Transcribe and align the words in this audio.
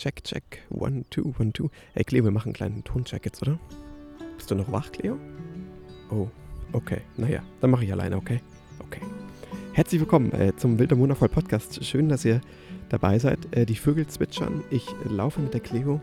Check, 0.00 0.24
check. 0.24 0.62
One, 0.70 1.04
two, 1.10 1.34
one, 1.38 1.52
two. 1.52 1.68
Hey, 1.92 2.04
Cleo, 2.04 2.24
wir 2.24 2.30
machen 2.30 2.46
einen 2.46 2.54
kleinen 2.54 2.84
Toncheck 2.84 3.22
jetzt, 3.26 3.42
oder? 3.42 3.60
Bist 4.34 4.50
du 4.50 4.54
noch 4.54 4.72
wach, 4.72 4.90
Cleo? 4.90 5.18
Oh, 6.10 6.28
okay. 6.72 7.02
Naja, 7.18 7.42
dann 7.60 7.68
mache 7.68 7.84
ich 7.84 7.92
alleine, 7.92 8.16
okay? 8.16 8.40
Okay. 8.78 9.02
Herzlich 9.74 10.00
willkommen 10.00 10.32
äh, 10.32 10.56
zum 10.56 10.78
Wilder 10.78 10.96
Wundervoll 10.96 11.28
Podcast. 11.28 11.84
Schön, 11.84 12.08
dass 12.08 12.24
ihr 12.24 12.40
dabei 12.88 13.18
seid. 13.18 13.54
Äh, 13.54 13.66
die 13.66 13.74
Vögel 13.74 14.06
zwitschern. 14.06 14.64
Ich 14.70 14.86
laufe 15.04 15.38
mit 15.38 15.52
der 15.52 15.60
Cleo, 15.60 16.00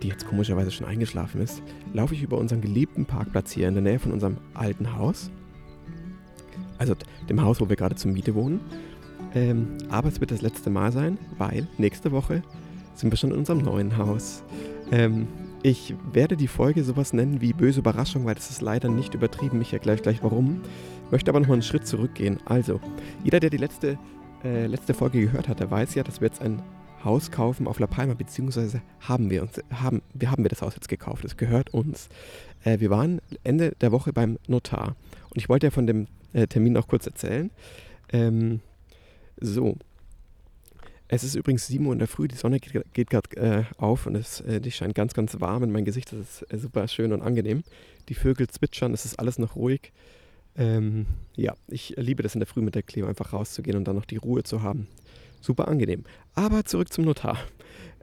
die 0.00 0.06
jetzt 0.06 0.24
komischerweise 0.28 0.70
schon 0.70 0.86
eingeschlafen 0.86 1.40
ist, 1.40 1.60
laufe 1.92 2.14
ich 2.14 2.22
über 2.22 2.38
unseren 2.38 2.60
geliebten 2.60 3.04
Parkplatz 3.04 3.50
hier 3.50 3.66
in 3.66 3.74
der 3.74 3.82
Nähe 3.82 3.98
von 3.98 4.12
unserem 4.12 4.36
alten 4.54 4.96
Haus. 4.96 5.32
Also 6.78 6.94
dem 7.28 7.42
Haus, 7.42 7.60
wo 7.60 7.68
wir 7.68 7.74
gerade 7.74 7.96
zur 7.96 8.12
Miete 8.12 8.36
wohnen. 8.36 8.60
Ähm, 9.34 9.76
aber 9.88 10.06
es 10.06 10.20
wird 10.20 10.30
das 10.30 10.40
letzte 10.40 10.70
Mal 10.70 10.92
sein, 10.92 11.18
weil 11.36 11.66
nächste 11.78 12.12
Woche 12.12 12.44
sind 12.98 13.10
wir 13.12 13.16
schon 13.16 13.30
in 13.30 13.38
unserem 13.38 13.58
neuen 13.58 13.96
Haus. 13.96 14.42
Ähm, 14.90 15.28
ich 15.62 15.94
werde 16.12 16.36
die 16.36 16.48
Folge 16.48 16.84
sowas 16.84 17.12
nennen 17.12 17.40
wie 17.40 17.52
böse 17.52 17.80
Überraschung, 17.80 18.24
weil 18.24 18.34
das 18.34 18.50
ist 18.50 18.60
leider 18.60 18.88
nicht 18.88 19.14
übertrieben. 19.14 19.60
Ich 19.60 19.72
erkläre 19.72 19.98
gleich 19.98 20.22
warum. 20.22 20.62
Möchte 21.10 21.30
aber 21.30 21.40
noch 21.40 21.48
mal 21.48 21.54
einen 21.54 21.62
Schritt 21.62 21.86
zurückgehen. 21.86 22.38
Also, 22.44 22.80
jeder, 23.24 23.40
der 23.40 23.50
die 23.50 23.56
letzte, 23.56 23.98
äh, 24.44 24.66
letzte 24.66 24.94
Folge 24.94 25.20
gehört 25.20 25.48
hat, 25.48 25.60
der 25.60 25.70
weiß 25.70 25.94
ja, 25.94 26.02
dass 26.02 26.20
wir 26.20 26.28
jetzt 26.28 26.42
ein 26.42 26.62
Haus 27.04 27.30
kaufen 27.30 27.66
auf 27.66 27.78
La 27.78 27.86
Palma, 27.86 28.14
beziehungsweise 28.14 28.82
haben 29.00 29.30
wir 29.30 29.42
uns, 29.42 29.60
haben, 29.72 30.02
wir 30.14 30.30
haben 30.30 30.42
wir 30.42 30.48
das 30.48 30.62
Haus 30.62 30.74
jetzt 30.74 30.88
gekauft. 30.88 31.24
Es 31.24 31.36
gehört 31.36 31.72
uns. 31.72 32.08
Äh, 32.64 32.80
wir 32.80 32.90
waren 32.90 33.20
Ende 33.44 33.74
der 33.80 33.92
Woche 33.92 34.12
beim 34.12 34.38
Notar. 34.48 34.96
Und 35.30 35.36
ich 35.36 35.48
wollte 35.48 35.68
ja 35.68 35.70
von 35.70 35.86
dem 35.86 36.06
äh, 36.32 36.46
Termin 36.46 36.72
noch 36.72 36.88
kurz 36.88 37.06
erzählen. 37.06 37.50
Ähm, 38.12 38.60
so, 39.40 39.76
es 41.08 41.24
ist 41.24 41.34
übrigens 41.34 41.66
7 41.66 41.84
Uhr 41.86 41.92
in 41.92 41.98
der 41.98 42.08
Früh, 42.08 42.28
die 42.28 42.36
Sonne 42.36 42.60
geht, 42.60 43.10
gerade 43.10 43.36
äh, 43.36 43.64
auf 43.78 44.06
und 44.06 44.14
es, 44.14 44.42
äh, 44.42 44.60
die 44.60 44.70
scheint 44.70 44.94
ganz, 44.94 45.14
ganz 45.14 45.40
warm 45.40 45.62
in 45.62 45.72
mein 45.72 45.86
Gesicht. 45.86 46.12
Das 46.12 46.18
ist 46.18 46.52
äh, 46.52 46.58
super 46.58 46.86
schön 46.86 47.12
und 47.12 47.22
angenehm. 47.22 47.64
Die 48.08 48.14
Vögel 48.14 48.46
zwitschern, 48.48 48.92
es 48.92 49.04
ist 49.04 49.18
alles 49.18 49.38
noch 49.38 49.56
ruhig. 49.56 49.92
Ähm, 50.56 51.06
ja, 51.34 51.54
ich 51.68 51.94
liebe 51.96 52.22
das 52.22 52.34
in 52.34 52.40
der 52.40 52.46
Früh 52.46 52.60
mit 52.60 52.74
der 52.74 52.82
Cleo 52.82 53.06
einfach 53.06 53.32
rauszugehen 53.32 53.76
und 53.76 53.84
dann 53.84 53.96
noch 53.96 54.04
die 54.04 54.16
Ruhe 54.16 54.42
zu 54.42 54.62
haben. 54.62 54.86
Super 55.40 55.68
angenehm. 55.68 56.04
Aber 56.34 56.64
zurück 56.64 56.92
zum 56.92 57.04
Notar. 57.04 57.38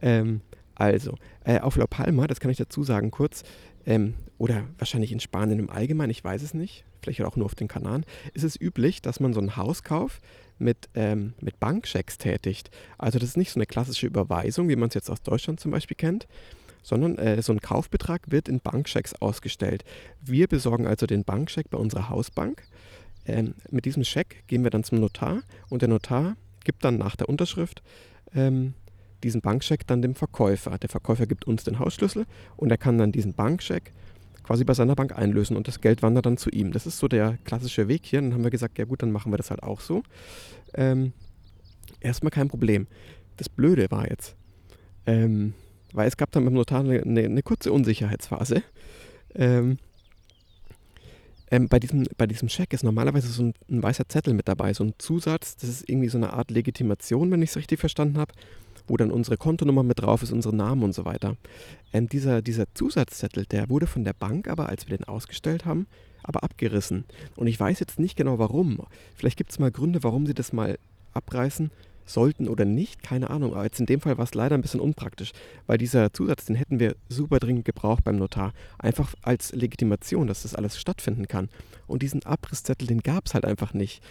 Ähm, 0.02 0.42
also, 0.74 1.18
äh, 1.44 1.60
auf 1.60 1.76
La 1.78 1.88
Palma, 1.88 2.28
das 2.28 2.40
kann 2.40 2.52
ich 2.52 2.58
dazu 2.58 2.84
sagen 2.84 3.12
kurz, 3.12 3.44
ähm, 3.86 4.16
oder 4.38 4.66
wahrscheinlich 4.78 5.12
in 5.12 5.20
Spanien 5.20 5.60
im 5.60 5.70
Allgemeinen, 5.70 6.12
ich 6.12 6.24
weiß 6.24 6.42
es 6.42 6.54
nicht, 6.54 6.86
vielleicht 7.02 7.22
auch 7.22 7.36
nur 7.36 7.46
auf 7.46 7.56
den 7.56 7.68
Kanaren, 7.68 8.06
ist 8.34 8.44
es 8.44 8.60
üblich, 8.60 9.02
dass 9.02 9.20
man 9.20 9.34
so 9.34 9.40
ein 9.40 9.56
Haus 9.56 9.84
kauft, 9.84 10.22
mit, 10.58 10.90
ähm, 10.96 11.34
mit 11.42 11.60
Bankchecks 11.60 12.18
tätigt. 12.18 12.70
Also 12.98 13.20
das 13.20 13.30
ist 13.30 13.38
nicht 13.38 13.52
so 13.52 13.60
eine 13.60 13.66
klassische 13.66 14.08
Überweisung, 14.08 14.70
wie 14.70 14.76
man 14.76 14.90
es 14.90 14.96
jetzt 14.96 15.10
aus 15.10 15.22
Deutschland 15.22 15.60
zum 15.60 15.72
Beispiel 15.72 15.98
kennt, 15.98 16.28
sondern 16.84 17.18
äh, 17.18 17.42
so 17.42 17.52
ein 17.52 17.62
Kaufbetrag 17.62 18.32
wird 18.32 18.48
in 18.48 18.60
Bankchecks 18.60 19.14
ausgestellt. 19.16 19.84
Wir 20.22 20.48
besorgen 20.48 20.88
also 20.88 21.06
den 21.06 21.24
Bankcheck 21.24 21.70
bei 21.70 21.78
unserer 21.78 22.10
Hausbank. 22.10 22.64
Ähm, 23.26 23.56
mit 23.72 23.86
diesem 23.86 24.04
Scheck 24.04 24.44
gehen 24.48 24.64
wir 24.64 24.70
dann 24.70 24.84
zum 24.84 25.00
Notar 25.00 25.42
und 25.70 25.82
der 25.82 25.90
Notar 25.90 26.36
gibt 26.64 26.84
dann 26.84 26.98
nach 26.98 27.16
der 27.16 27.28
Unterschrift 27.28 27.82
ähm, 28.34 28.74
diesen 29.24 29.42
Bankcheck 29.42 29.88
dann 29.88 30.02
dem 30.02 30.14
Verkäufer. 30.14 30.78
Der 30.78 30.90
Verkäufer 30.90 31.26
gibt 31.26 31.46
uns 31.46 31.64
den 31.64 31.80
Hausschlüssel 31.80 32.26
und 32.56 32.70
er 32.70 32.78
kann 32.78 32.98
dann 32.98 33.12
diesen 33.12 33.34
Bankcheck 33.34 33.92
quasi 34.46 34.64
bei 34.64 34.74
seiner 34.74 34.96
Bank 34.96 35.18
einlösen 35.18 35.58
und 35.58 35.68
das 35.68 35.82
Geld 35.82 36.04
wandert 36.04 36.28
dann 36.28 36.38
zu 36.38 36.50
ihm. 36.52 36.72
Das 36.72 36.86
ist 36.86 37.00
so 37.00 37.08
der 37.08 37.38
klassische 37.46 37.88
Weg 37.88 38.06
hier. 38.06 38.22
Dann 38.22 38.34
haben 38.34 38.44
wir 38.44 38.52
gesagt, 38.52 38.78
ja 38.78 38.86
gut, 38.86 39.02
dann 39.02 39.12
machen 39.12 39.32
wir 39.34 39.38
das 39.38 39.50
halt 39.50 39.64
auch 39.64 39.82
so. 39.82 40.04
Ähm, 40.76 41.14
erstmal 42.00 42.30
kein 42.30 42.48
Problem. 42.48 42.88
Das 43.38 43.50
Blöde 43.50 43.88
war 43.90 44.08
jetzt, 44.08 44.36
ähm, 45.08 45.54
weil 45.94 46.08
es 46.08 46.16
gab 46.16 46.32
dann 46.32 46.46
beim 46.46 46.54
Notar 46.54 46.82
eine, 46.82 47.02
eine, 47.02 47.44
kurze 47.44 47.72
Unsicherheitsphase. 47.72 48.62
Ähm, 49.34 49.78
ähm, 51.50 51.68
bei, 51.68 51.80
diesem, 51.80 52.06
bei 52.18 52.28
diesem 52.28 52.48
Scheck 52.48 52.72
ist 52.74 52.84
normalerweise 52.84 53.28
so 53.28 53.44
ein, 53.44 53.54
ein, 53.70 53.82
weißer 53.82 54.08
Zettel 54.08 54.34
mit 54.34 54.48
dabei, 54.48 54.74
so 54.74 54.84
ein 54.84 54.94
Zusatz. 55.00 55.58
Das 55.58 55.70
ist 55.70 55.90
irgendwie 55.90 56.10
so 56.10 56.18
eine 56.18 56.34
Art 56.34 56.52
Legitimation, 56.52 57.32
wenn 57.32 57.42
ich 57.42 57.50
es 57.50 57.58
richtig 57.58 57.80
verstanden 57.80 58.18
habe 58.18 58.34
wo 58.88 58.98
dann 58.98 59.12
unsere 59.12 59.38
Kontonummer 59.38 59.84
mit 59.84 60.02
drauf 60.02 60.24
ist, 60.24 60.32
unsere 60.32 60.56
Namen 60.56 60.84
und 60.84 60.94
so 60.94 61.06
weiter. 61.06 61.38
Ähm, 61.94 62.08
dieser, 62.10 62.42
dieser 62.42 62.66
Zusatzzettel, 62.74 63.46
der 63.46 63.70
wurde 63.70 63.88
von 63.88 64.04
der 64.04 64.14
Bank 64.14 64.48
aber, 64.48 64.70
als 64.70 64.88
wir 64.88 64.98
den 64.98 65.08
ausgestellt 65.08 65.66
haben, 65.66 65.88
aber 66.24 66.44
abgerissen. 66.44 67.06
Und 67.36 67.48
ich 67.48 67.60
weiß 67.60 67.80
jetzt 67.80 68.00
nicht 68.00 68.16
genau 68.16 68.40
warum. 68.40 68.80
Vielleicht 69.16 69.38
gibt 69.38 69.52
es 69.52 69.60
mal 69.60 69.72
Gründe, 69.72 70.04
warum 70.04 70.26
sie 70.26 70.34
das 70.34 70.54
mal 70.54 70.78
abreißen 71.14 71.72
sollten 72.06 72.48
oder 72.48 72.66
nicht, 72.66 73.04
keine 73.04 73.30
Ahnung. 73.30 73.54
Aber 73.54 73.64
jetzt 73.64 73.80
in 73.80 73.86
dem 73.86 74.02
Fall 74.02 74.18
war 74.18 74.26
es 74.26 74.34
leider 74.34 74.56
ein 74.56 74.62
bisschen 74.62 74.80
unpraktisch, 74.80 75.32
weil 75.68 75.78
dieser 75.78 76.14
Zusatz, 76.14 76.46
den 76.46 76.56
hätten 76.56 76.80
wir 76.80 76.96
super 77.10 77.40
dringend 77.40 77.66
gebraucht 77.66 78.04
beim 78.04 78.18
Notar. 78.18 78.54
Einfach 78.78 79.16
als 79.22 79.54
Legitimation, 79.54 80.28
dass 80.28 80.44
das 80.44 80.56
alles 80.56 80.80
stattfinden 80.80 81.28
kann. 81.28 81.50
Und 81.88 82.04
diesen 82.04 82.24
Abrisszettel, 82.26 82.88
den 82.88 83.02
gab 83.02 83.26
es 83.26 83.34
halt 83.34 83.46
einfach 83.46 83.74
nicht. 83.74 84.04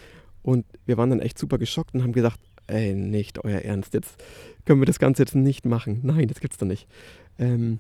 Und 0.42 0.66
wir 0.86 0.96
waren 0.96 1.10
dann 1.10 1.20
echt 1.20 1.38
super 1.38 1.58
geschockt 1.58 1.94
und 1.94 2.02
haben 2.02 2.12
gedacht, 2.12 2.38
ey, 2.66 2.94
nicht 2.94 3.44
euer 3.44 3.60
Ernst, 3.60 3.94
jetzt 3.94 4.22
können 4.64 4.80
wir 4.80 4.86
das 4.86 4.98
Ganze 4.98 5.22
jetzt 5.22 5.34
nicht 5.34 5.66
machen. 5.66 6.00
Nein, 6.02 6.28
das 6.28 6.40
gibt's 6.40 6.58
doch 6.58 6.66
nicht. 6.66 6.86
Ähm, 7.38 7.78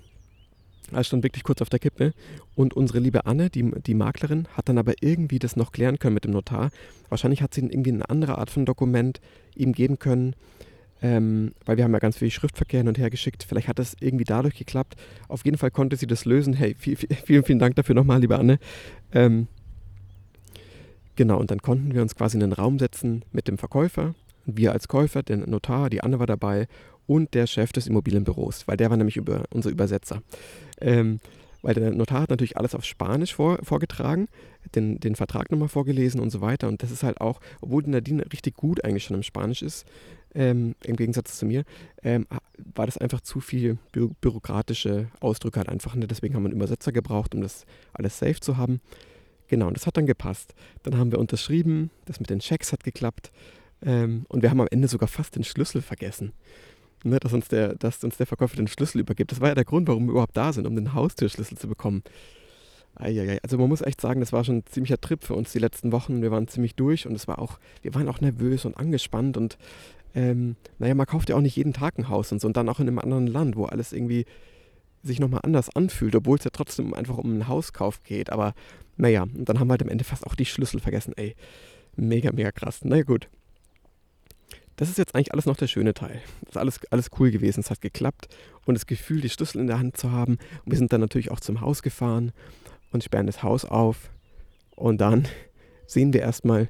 also 0.92 1.08
stand 1.08 1.22
wirklich 1.22 1.44
kurz 1.44 1.62
auf 1.62 1.70
der 1.70 1.78
Kippe. 1.78 2.12
Und 2.54 2.74
unsere 2.74 2.98
liebe 2.98 3.26
Anne, 3.26 3.50
die, 3.50 3.70
die 3.86 3.94
Maklerin, 3.94 4.46
hat 4.54 4.68
dann 4.68 4.78
aber 4.78 4.94
irgendwie 5.00 5.38
das 5.38 5.56
noch 5.56 5.72
klären 5.72 5.98
können 5.98 6.14
mit 6.14 6.24
dem 6.24 6.32
Notar. 6.32 6.70
Wahrscheinlich 7.08 7.42
hat 7.42 7.54
sie 7.54 7.62
irgendwie 7.62 7.92
eine 7.92 8.08
andere 8.08 8.38
Art 8.38 8.50
von 8.50 8.66
Dokument 8.66 9.20
ihm 9.54 9.72
geben 9.72 9.98
können, 9.98 10.34
ähm, 11.02 11.52
weil 11.64 11.76
wir 11.76 11.84
haben 11.84 11.92
ja 11.92 11.98
ganz 11.98 12.18
viel 12.18 12.30
Schriftverkehr 12.30 12.80
hin 12.80 12.88
und 12.88 12.98
her 12.98 13.10
geschickt. 13.10 13.44
Vielleicht 13.48 13.68
hat 13.68 13.78
das 13.78 13.96
irgendwie 14.00 14.24
dadurch 14.24 14.56
geklappt. 14.56 14.96
Auf 15.28 15.44
jeden 15.44 15.58
Fall 15.58 15.70
konnte 15.70 15.96
sie 15.96 16.06
das 16.06 16.24
lösen. 16.24 16.54
Hey, 16.54 16.74
viel, 16.74 16.96
viel, 16.96 17.08
vielen, 17.24 17.44
vielen 17.44 17.58
Dank 17.58 17.76
dafür 17.76 17.94
nochmal, 17.94 18.20
liebe 18.20 18.38
Anne. 18.38 18.58
Ähm, 19.12 19.48
genau, 21.16 21.38
und 21.38 21.50
dann 21.50 21.62
konnten 21.62 21.94
wir 21.94 22.02
uns 22.02 22.14
quasi 22.14 22.36
in 22.36 22.40
den 22.40 22.52
Raum 22.52 22.78
setzen 22.78 23.24
mit 23.32 23.48
dem 23.48 23.58
Verkäufer 23.58 24.14
wir 24.46 24.72
als 24.72 24.88
Käufer, 24.88 25.22
der 25.22 25.38
Notar, 25.38 25.90
die 25.90 26.02
Anne 26.02 26.18
war 26.18 26.26
dabei 26.26 26.66
und 27.06 27.34
der 27.34 27.46
Chef 27.46 27.72
des 27.72 27.86
Immobilienbüros, 27.86 28.66
weil 28.66 28.76
der 28.76 28.90
war 28.90 28.96
nämlich 28.96 29.16
über, 29.16 29.44
unser 29.50 29.70
Übersetzer. 29.70 30.22
Ähm, 30.80 31.20
weil 31.62 31.74
der 31.74 31.92
Notar 31.92 32.20
hat 32.20 32.30
natürlich 32.30 32.58
alles 32.58 32.74
auf 32.74 32.84
Spanisch 32.84 33.34
vor, 33.34 33.58
vorgetragen, 33.62 34.28
den, 34.74 35.00
den 35.00 35.16
Vertrag 35.16 35.50
nochmal 35.50 35.68
vorgelesen 35.68 36.20
und 36.20 36.28
so 36.28 36.42
weiter. 36.42 36.68
Und 36.68 36.82
das 36.82 36.90
ist 36.90 37.02
halt 37.02 37.22
auch, 37.22 37.40
obwohl 37.62 37.82
Nadine 37.86 38.24
richtig 38.32 38.54
gut 38.54 38.84
eigentlich 38.84 39.04
schon 39.04 39.16
im 39.16 39.22
Spanisch 39.22 39.62
ist, 39.62 39.86
ähm, 40.34 40.74
im 40.84 40.96
Gegensatz 40.96 41.38
zu 41.38 41.46
mir, 41.46 41.64
ähm, 42.02 42.26
war 42.74 42.84
das 42.84 42.98
einfach 42.98 43.22
zu 43.22 43.40
viel 43.40 43.78
bü 43.92 44.10
bürokratische 44.20 45.08
Ausdrücke 45.20 45.58
halt 45.58 45.70
einfach. 45.70 45.94
Ne? 45.94 46.06
Deswegen 46.06 46.34
haben 46.34 46.42
wir 46.42 46.50
einen 46.50 46.56
Übersetzer 46.56 46.92
gebraucht, 46.92 47.34
um 47.34 47.40
das 47.40 47.64
alles 47.94 48.18
safe 48.18 48.40
zu 48.40 48.58
haben. 48.58 48.82
Genau, 49.48 49.68
und 49.68 49.76
das 49.76 49.86
hat 49.86 49.96
dann 49.96 50.06
gepasst. 50.06 50.54
Dann 50.82 50.98
haben 50.98 51.12
wir 51.12 51.18
unterschrieben, 51.18 51.90
das 52.04 52.20
mit 52.20 52.28
den 52.28 52.40
Checks 52.40 52.72
hat 52.72 52.84
geklappt. 52.84 53.32
Ähm, 53.84 54.24
und 54.28 54.42
wir 54.42 54.50
haben 54.50 54.60
am 54.60 54.68
Ende 54.70 54.88
sogar 54.88 55.08
fast 55.08 55.36
den 55.36 55.44
Schlüssel 55.44 55.82
vergessen. 55.82 56.32
Ne, 57.06 57.20
dass, 57.20 57.34
uns 57.34 57.48
der, 57.48 57.74
dass 57.74 58.02
uns 58.02 58.16
der 58.16 58.26
Verkäufer 58.26 58.56
den 58.56 58.66
Schlüssel 58.66 59.00
übergibt. 59.00 59.30
Das 59.30 59.42
war 59.42 59.48
ja 59.48 59.54
der 59.54 59.66
Grund, 59.66 59.88
warum 59.88 60.06
wir 60.06 60.12
überhaupt 60.12 60.36
da 60.38 60.54
sind, 60.54 60.66
um 60.66 60.74
den 60.74 60.94
Haustürschlüssel 60.94 61.58
zu 61.58 61.68
bekommen. 61.68 62.02
Eieiei. 62.96 63.40
Also 63.42 63.58
man 63.58 63.68
muss 63.68 63.82
echt 63.82 64.00
sagen, 64.00 64.20
das 64.20 64.32
war 64.32 64.42
schon 64.42 64.58
ein 64.58 64.66
ziemlicher 64.66 64.98
Trip 64.98 65.22
für 65.22 65.34
uns 65.34 65.52
die 65.52 65.58
letzten 65.58 65.92
Wochen. 65.92 66.22
Wir 66.22 66.30
waren 66.30 66.48
ziemlich 66.48 66.76
durch 66.76 67.06
und 67.06 67.14
es 67.14 67.28
war 67.28 67.38
auch, 67.40 67.58
wir 67.82 67.94
waren 67.94 68.08
auch 68.08 68.22
nervös 68.22 68.64
und 68.64 68.78
angespannt 68.78 69.36
und 69.36 69.58
ähm, 70.14 70.56
naja, 70.78 70.94
man 70.94 71.06
kauft 71.06 71.28
ja 71.28 71.36
auch 71.36 71.42
nicht 71.42 71.56
jeden 71.56 71.74
Tag 71.74 71.98
ein 71.98 72.08
Haus 72.08 72.32
und 72.32 72.40
so 72.40 72.46
und 72.46 72.56
dann 72.56 72.68
auch 72.70 72.80
in 72.80 72.88
einem 72.88 73.00
anderen 73.00 73.26
Land, 73.26 73.56
wo 73.56 73.66
alles 73.66 73.92
irgendwie 73.92 74.24
sich 75.02 75.20
nochmal 75.20 75.40
anders 75.42 75.74
anfühlt, 75.76 76.14
obwohl 76.14 76.38
es 76.38 76.44
ja 76.44 76.50
trotzdem 76.52 76.94
einfach 76.94 77.18
um 77.18 77.32
einen 77.32 77.48
Hauskauf 77.48 78.02
geht. 78.02 78.30
Aber 78.30 78.54
naja, 78.96 79.24
und 79.24 79.46
dann 79.46 79.60
haben 79.60 79.68
wir 79.68 79.72
halt 79.72 79.82
am 79.82 79.90
Ende 79.90 80.04
fast 80.04 80.26
auch 80.26 80.36
die 80.36 80.46
Schlüssel 80.46 80.80
vergessen. 80.80 81.12
Ey, 81.16 81.34
mega, 81.96 82.32
mega 82.32 82.52
krass. 82.52 82.80
Na 82.82 82.90
naja, 82.90 83.02
gut 83.02 83.28
das 84.76 84.88
ist 84.88 84.98
jetzt 84.98 85.14
eigentlich 85.14 85.32
alles 85.32 85.46
noch 85.46 85.56
der 85.56 85.68
schöne 85.68 85.94
Teil. 85.94 86.20
Das 86.42 86.50
ist 86.50 86.56
alles, 86.56 86.80
alles 86.90 87.10
cool 87.18 87.30
gewesen, 87.30 87.60
es 87.60 87.70
hat 87.70 87.80
geklappt 87.80 88.28
und 88.64 88.74
das 88.74 88.86
Gefühl, 88.86 89.20
die 89.20 89.30
Schlüssel 89.30 89.60
in 89.60 89.66
der 89.66 89.78
Hand 89.78 89.96
zu 89.96 90.10
haben. 90.10 90.38
Und 90.64 90.72
wir 90.72 90.78
sind 90.78 90.92
dann 90.92 91.00
natürlich 91.00 91.30
auch 91.30 91.40
zum 91.40 91.60
Haus 91.60 91.82
gefahren 91.82 92.32
und 92.90 93.04
sperren 93.04 93.26
das 93.26 93.42
Haus 93.42 93.64
auf 93.64 94.10
und 94.76 95.00
dann 95.00 95.28
sehen 95.86 96.12
wir 96.12 96.20
erstmal, 96.20 96.68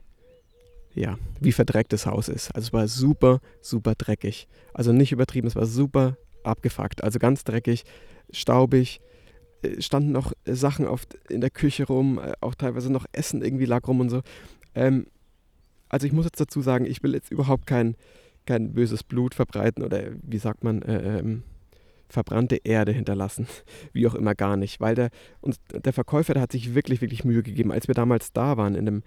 ja, 0.94 1.18
wie 1.40 1.52
verdreckt 1.52 1.92
das 1.92 2.06
Haus 2.06 2.28
ist. 2.28 2.54
Also 2.54 2.66
es 2.66 2.72
war 2.72 2.88
super, 2.88 3.40
super 3.60 3.94
dreckig. 3.94 4.48
Also 4.72 4.92
nicht 4.92 5.12
übertrieben, 5.12 5.46
es 5.46 5.56
war 5.56 5.66
super 5.66 6.16
abgefuckt. 6.44 7.02
Also 7.02 7.18
ganz 7.18 7.44
dreckig, 7.44 7.84
staubig, 8.30 9.00
äh, 9.62 9.80
standen 9.80 10.12
noch 10.12 10.32
Sachen 10.44 10.86
oft 10.86 11.14
in 11.28 11.40
der 11.40 11.50
Küche 11.50 11.86
rum, 11.86 12.18
äh, 12.18 12.32
auch 12.40 12.54
teilweise 12.54 12.92
noch 12.92 13.06
Essen 13.12 13.42
irgendwie 13.42 13.64
lag 13.66 13.86
rum 13.88 14.00
und 14.00 14.10
so. 14.10 14.22
Ähm, 14.74 15.06
also 15.88 16.06
ich 16.06 16.12
muss 16.12 16.24
jetzt 16.24 16.40
dazu 16.40 16.60
sagen, 16.60 16.86
ich 16.86 17.02
will 17.02 17.14
jetzt 17.14 17.30
überhaupt 17.30 17.66
kein, 17.66 17.96
kein 18.46 18.72
böses 18.72 19.02
Blut 19.02 19.34
verbreiten 19.34 19.82
oder 19.82 20.02
wie 20.22 20.38
sagt 20.38 20.64
man, 20.64 20.82
äh, 20.82 21.18
ähm, 21.18 21.42
verbrannte 22.08 22.56
Erde 22.64 22.92
hinterlassen. 22.92 23.46
Wie 23.92 24.06
auch 24.06 24.14
immer 24.14 24.34
gar 24.34 24.56
nicht. 24.56 24.80
Weil 24.80 24.94
der, 24.94 25.10
uns, 25.40 25.58
der 25.72 25.92
Verkäufer, 25.92 26.34
der 26.34 26.42
hat 26.42 26.52
sich 26.52 26.74
wirklich, 26.74 27.00
wirklich 27.00 27.24
Mühe 27.24 27.42
gegeben. 27.42 27.72
Als 27.72 27.88
wir 27.88 27.94
damals 27.94 28.32
da 28.32 28.56
waren, 28.56 28.74
in 28.74 28.86
dem, 28.86 29.02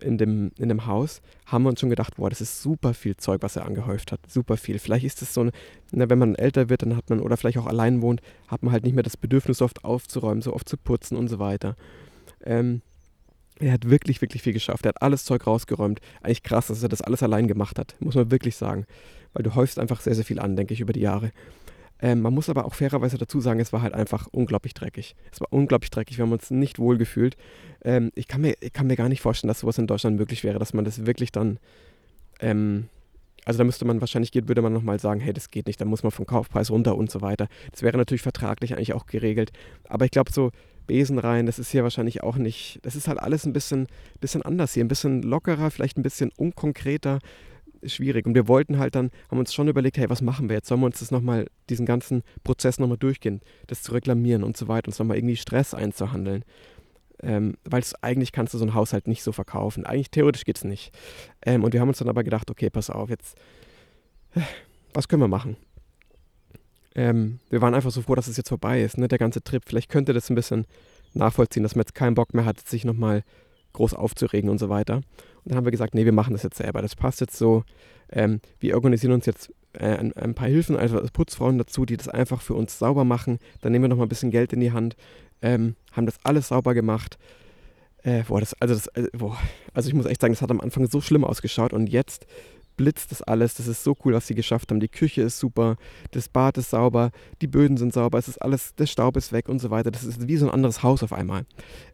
in 0.00 0.18
dem, 0.18 0.52
in 0.58 0.68
dem 0.68 0.86
Haus, 0.86 1.20
haben 1.46 1.64
wir 1.64 1.70
uns 1.70 1.80
schon 1.80 1.90
gedacht, 1.90 2.16
boah, 2.16 2.30
das 2.30 2.40
ist 2.40 2.62
super 2.62 2.94
viel 2.94 3.16
Zeug, 3.16 3.42
was 3.42 3.56
er 3.56 3.66
angehäuft 3.66 4.12
hat. 4.12 4.20
Super 4.28 4.56
viel. 4.56 4.78
Vielleicht 4.78 5.04
ist 5.04 5.22
es 5.22 5.34
so, 5.34 5.42
eine, 5.42 5.52
na, 5.92 6.08
wenn 6.08 6.18
man 6.18 6.34
älter 6.34 6.68
wird, 6.68 6.82
dann 6.82 6.96
hat 6.96 7.10
man, 7.10 7.20
oder 7.20 7.36
vielleicht 7.36 7.58
auch 7.58 7.66
allein 7.66 8.02
wohnt, 8.02 8.20
hat 8.48 8.62
man 8.62 8.72
halt 8.72 8.84
nicht 8.84 8.94
mehr 8.94 9.02
das 9.02 9.16
Bedürfnis, 9.16 9.58
so 9.58 9.64
oft 9.64 9.84
aufzuräumen, 9.84 10.42
so 10.42 10.52
oft 10.52 10.68
zu 10.68 10.76
putzen 10.76 11.16
und 11.16 11.28
so 11.28 11.38
weiter. 11.38 11.76
Ähm, 12.44 12.82
er 13.60 13.72
hat 13.72 13.88
wirklich, 13.88 14.20
wirklich 14.20 14.42
viel 14.42 14.52
geschafft. 14.52 14.84
Er 14.84 14.90
hat 14.90 15.02
alles 15.02 15.24
Zeug 15.24 15.46
rausgeräumt. 15.46 16.00
Eigentlich 16.22 16.42
krass, 16.42 16.66
dass 16.68 16.82
er 16.82 16.88
das 16.88 17.02
alles 17.02 17.22
allein 17.22 17.46
gemacht 17.46 17.78
hat, 17.78 17.94
muss 18.00 18.14
man 18.14 18.30
wirklich 18.30 18.56
sagen. 18.56 18.86
Weil 19.32 19.42
du 19.42 19.54
häufst 19.54 19.78
einfach 19.78 20.00
sehr, 20.00 20.14
sehr 20.14 20.24
viel 20.24 20.40
an, 20.40 20.56
denke 20.56 20.74
ich, 20.74 20.80
über 20.80 20.92
die 20.92 21.00
Jahre. 21.00 21.30
Ähm, 22.00 22.20
man 22.20 22.34
muss 22.34 22.50
aber 22.50 22.64
auch 22.64 22.74
fairerweise 22.74 23.18
dazu 23.18 23.40
sagen, 23.40 23.60
es 23.60 23.72
war 23.72 23.82
halt 23.82 23.94
einfach 23.94 24.26
unglaublich 24.32 24.74
dreckig. 24.74 25.14
Es 25.32 25.40
war 25.40 25.48
unglaublich 25.50 25.90
dreckig, 25.90 26.18
wir 26.18 26.24
haben 26.24 26.32
uns 26.32 26.50
nicht 26.50 26.78
wohl 26.78 26.98
gefühlt. 26.98 27.36
Ähm, 27.84 28.10
ich, 28.14 28.28
kann 28.28 28.40
mir, 28.40 28.56
ich 28.60 28.72
kann 28.72 28.88
mir 28.88 28.96
gar 28.96 29.08
nicht 29.08 29.22
vorstellen, 29.22 29.48
dass 29.48 29.60
sowas 29.60 29.78
in 29.78 29.86
Deutschland 29.86 30.16
möglich 30.16 30.42
wäre, 30.44 30.58
dass 30.58 30.74
man 30.74 30.84
das 30.84 31.06
wirklich 31.06 31.32
dann. 31.32 31.58
Ähm, 32.40 32.88
also 33.44 33.58
da 33.58 33.64
müsste 33.64 33.84
man 33.84 34.00
wahrscheinlich, 34.00 34.32
geht, 34.32 34.48
würde 34.48 34.62
man 34.62 34.72
nochmal 34.72 34.98
sagen, 34.98 35.20
hey, 35.20 35.32
das 35.32 35.50
geht 35.50 35.66
nicht, 35.66 35.80
da 35.80 35.84
muss 35.84 36.02
man 36.02 36.10
vom 36.10 36.26
Kaufpreis 36.26 36.70
runter 36.70 36.96
und 36.96 37.10
so 37.10 37.20
weiter. 37.20 37.48
Das 37.72 37.82
wäre 37.82 37.96
natürlich 37.96 38.22
vertraglich 38.22 38.74
eigentlich 38.74 38.94
auch 38.94 39.06
geregelt. 39.06 39.52
Aber 39.88 40.04
ich 40.06 40.10
glaube, 40.10 40.32
so 40.32 40.50
Besen 40.86 41.18
rein, 41.18 41.46
das 41.46 41.58
ist 41.58 41.70
hier 41.70 41.82
wahrscheinlich 41.82 42.22
auch 42.22 42.36
nicht, 42.36 42.78
das 42.82 42.96
ist 42.96 43.08
halt 43.08 43.18
alles 43.18 43.46
ein 43.46 43.52
bisschen, 43.52 43.86
bisschen 44.20 44.42
anders 44.42 44.74
hier, 44.74 44.84
ein 44.84 44.88
bisschen 44.88 45.22
lockerer, 45.22 45.70
vielleicht 45.70 45.98
ein 45.98 46.02
bisschen 46.02 46.30
unkonkreter 46.36 47.18
schwierig. 47.86 48.26
Und 48.26 48.34
wir 48.34 48.48
wollten 48.48 48.78
halt 48.78 48.94
dann, 48.94 49.10
haben 49.30 49.38
uns 49.38 49.54
schon 49.54 49.68
überlegt, 49.68 49.98
hey, 49.98 50.08
was 50.08 50.22
machen 50.22 50.48
wir 50.48 50.56
jetzt? 50.56 50.68
Sollen 50.68 50.80
wir 50.80 50.86
uns 50.86 51.00
das 51.00 51.10
nochmal, 51.10 51.46
diesen 51.68 51.86
ganzen 51.86 52.22
Prozess 52.42 52.78
nochmal 52.78 52.98
durchgehen, 52.98 53.40
das 53.66 53.82
zu 53.82 53.92
reklamieren 53.92 54.44
und 54.44 54.56
so 54.56 54.68
weiter, 54.68 54.88
uns 54.88 54.98
nochmal 54.98 55.18
irgendwie 55.18 55.36
Stress 55.36 55.74
einzuhandeln. 55.74 56.44
Ähm, 57.22 57.56
weil 57.64 57.82
eigentlich 58.02 58.32
kannst 58.32 58.54
du 58.54 58.58
so 58.58 58.64
ein 58.64 58.74
Haushalt 58.74 59.06
nicht 59.06 59.22
so 59.22 59.32
verkaufen. 59.32 59.86
Eigentlich 59.86 60.10
theoretisch 60.10 60.44
geht 60.44 60.56
es 60.56 60.64
nicht. 60.64 60.92
Ähm, 61.44 61.64
und 61.64 61.72
wir 61.72 61.80
haben 61.80 61.88
uns 61.88 61.98
dann 61.98 62.08
aber 62.08 62.24
gedacht, 62.24 62.50
okay, 62.50 62.70
pass 62.70 62.90
auf, 62.90 63.08
jetzt, 63.08 63.36
was 64.92 65.08
können 65.08 65.22
wir 65.22 65.28
machen? 65.28 65.56
Ähm, 66.94 67.40
wir 67.50 67.60
waren 67.60 67.74
einfach 67.74 67.90
so 67.90 68.02
froh, 68.02 68.14
dass 68.14 68.28
es 68.28 68.36
jetzt 68.36 68.48
vorbei 68.48 68.82
ist, 68.82 68.98
ne, 68.98 69.08
der 69.08 69.18
ganze 69.18 69.42
Trip. 69.42 69.62
Vielleicht 69.66 69.90
könnte 69.90 70.12
das 70.12 70.30
ein 70.30 70.34
bisschen 70.34 70.66
nachvollziehen, 71.12 71.62
dass 71.62 71.74
man 71.74 71.82
jetzt 71.82 71.94
keinen 71.94 72.14
Bock 72.14 72.34
mehr 72.34 72.44
hat, 72.44 72.60
sich 72.60 72.84
nochmal 72.84 73.24
groß 73.72 73.94
aufzuregen 73.94 74.50
und 74.50 74.58
so 74.58 74.68
weiter. 74.68 74.96
Und 74.96 75.04
dann 75.44 75.56
haben 75.56 75.64
wir 75.64 75.72
gesagt, 75.72 75.94
nee, 75.94 76.04
wir 76.04 76.12
machen 76.12 76.32
das 76.32 76.42
jetzt 76.42 76.56
selber. 76.56 76.80
Das 76.82 76.96
passt 76.96 77.20
jetzt 77.20 77.36
so. 77.36 77.64
Ähm, 78.10 78.40
wir 78.60 78.74
organisieren 78.74 79.12
uns 79.12 79.26
jetzt 79.26 79.52
äh, 79.74 79.96
ein, 79.96 80.12
ein, 80.14 80.34
paar 80.34 80.48
Hilfen, 80.48 80.76
also 80.76 81.00
Putzfrauen 81.12 81.58
dazu, 81.58 81.84
die 81.84 81.96
das 81.96 82.08
einfach 82.08 82.40
für 82.40 82.54
uns 82.54 82.78
sauber 82.78 83.04
machen. 83.04 83.38
Dann 83.60 83.72
nehmen 83.72 83.84
wir 83.84 83.88
noch 83.88 83.96
mal 83.96 84.04
ein 84.04 84.08
bisschen 84.08 84.30
Geld 84.30 84.52
in 84.52 84.60
die 84.60 84.72
Hand, 84.72 84.96
ähm, 85.42 85.74
haben 85.92 86.06
das 86.06 86.18
alles 86.22 86.48
sauber 86.48 86.74
gemacht. 86.74 87.18
Äh, 88.02 88.22
boah, 88.24 88.40
das, 88.40 88.54
also, 88.60 88.74
das, 88.74 88.86
äh, 88.88 89.08
boah, 89.12 89.36
also 89.72 89.88
ich 89.88 89.94
muss 89.94 90.06
echt 90.06 90.20
sagen, 90.20 90.34
das 90.34 90.42
hat 90.42 90.50
am 90.50 90.60
Anfang 90.60 90.86
so 90.86 91.00
schlimm 91.00 91.24
ausgeschaut 91.24 91.72
und 91.72 91.88
jetzt 91.88 92.26
blitzt 92.76 93.10
das 93.10 93.22
alles. 93.22 93.54
Das 93.54 93.66
ist 93.66 93.84
so 93.84 93.96
cool, 94.04 94.14
was 94.14 94.26
sie 94.26 94.34
geschafft 94.34 94.70
haben. 94.70 94.80
Die 94.80 94.88
Küche 94.88 95.22
ist 95.22 95.38
super, 95.38 95.76
das 96.10 96.28
Bad 96.28 96.58
ist 96.58 96.70
sauber, 96.70 97.10
die 97.40 97.46
Böden 97.46 97.76
sind 97.76 97.92
sauber, 97.92 98.18
es 98.18 98.28
ist 98.28 98.38
alles, 98.38 98.74
der 98.74 98.86
Staub 98.86 99.16
ist 99.16 99.32
weg 99.32 99.48
und 99.48 99.58
so 99.58 99.70
weiter. 99.70 99.90
Das 99.90 100.04
ist 100.04 100.26
wie 100.28 100.36
so 100.36 100.46
ein 100.46 100.52
anderes 100.52 100.82
Haus 100.82 101.02
auf 101.02 101.12
einmal. 101.12 101.44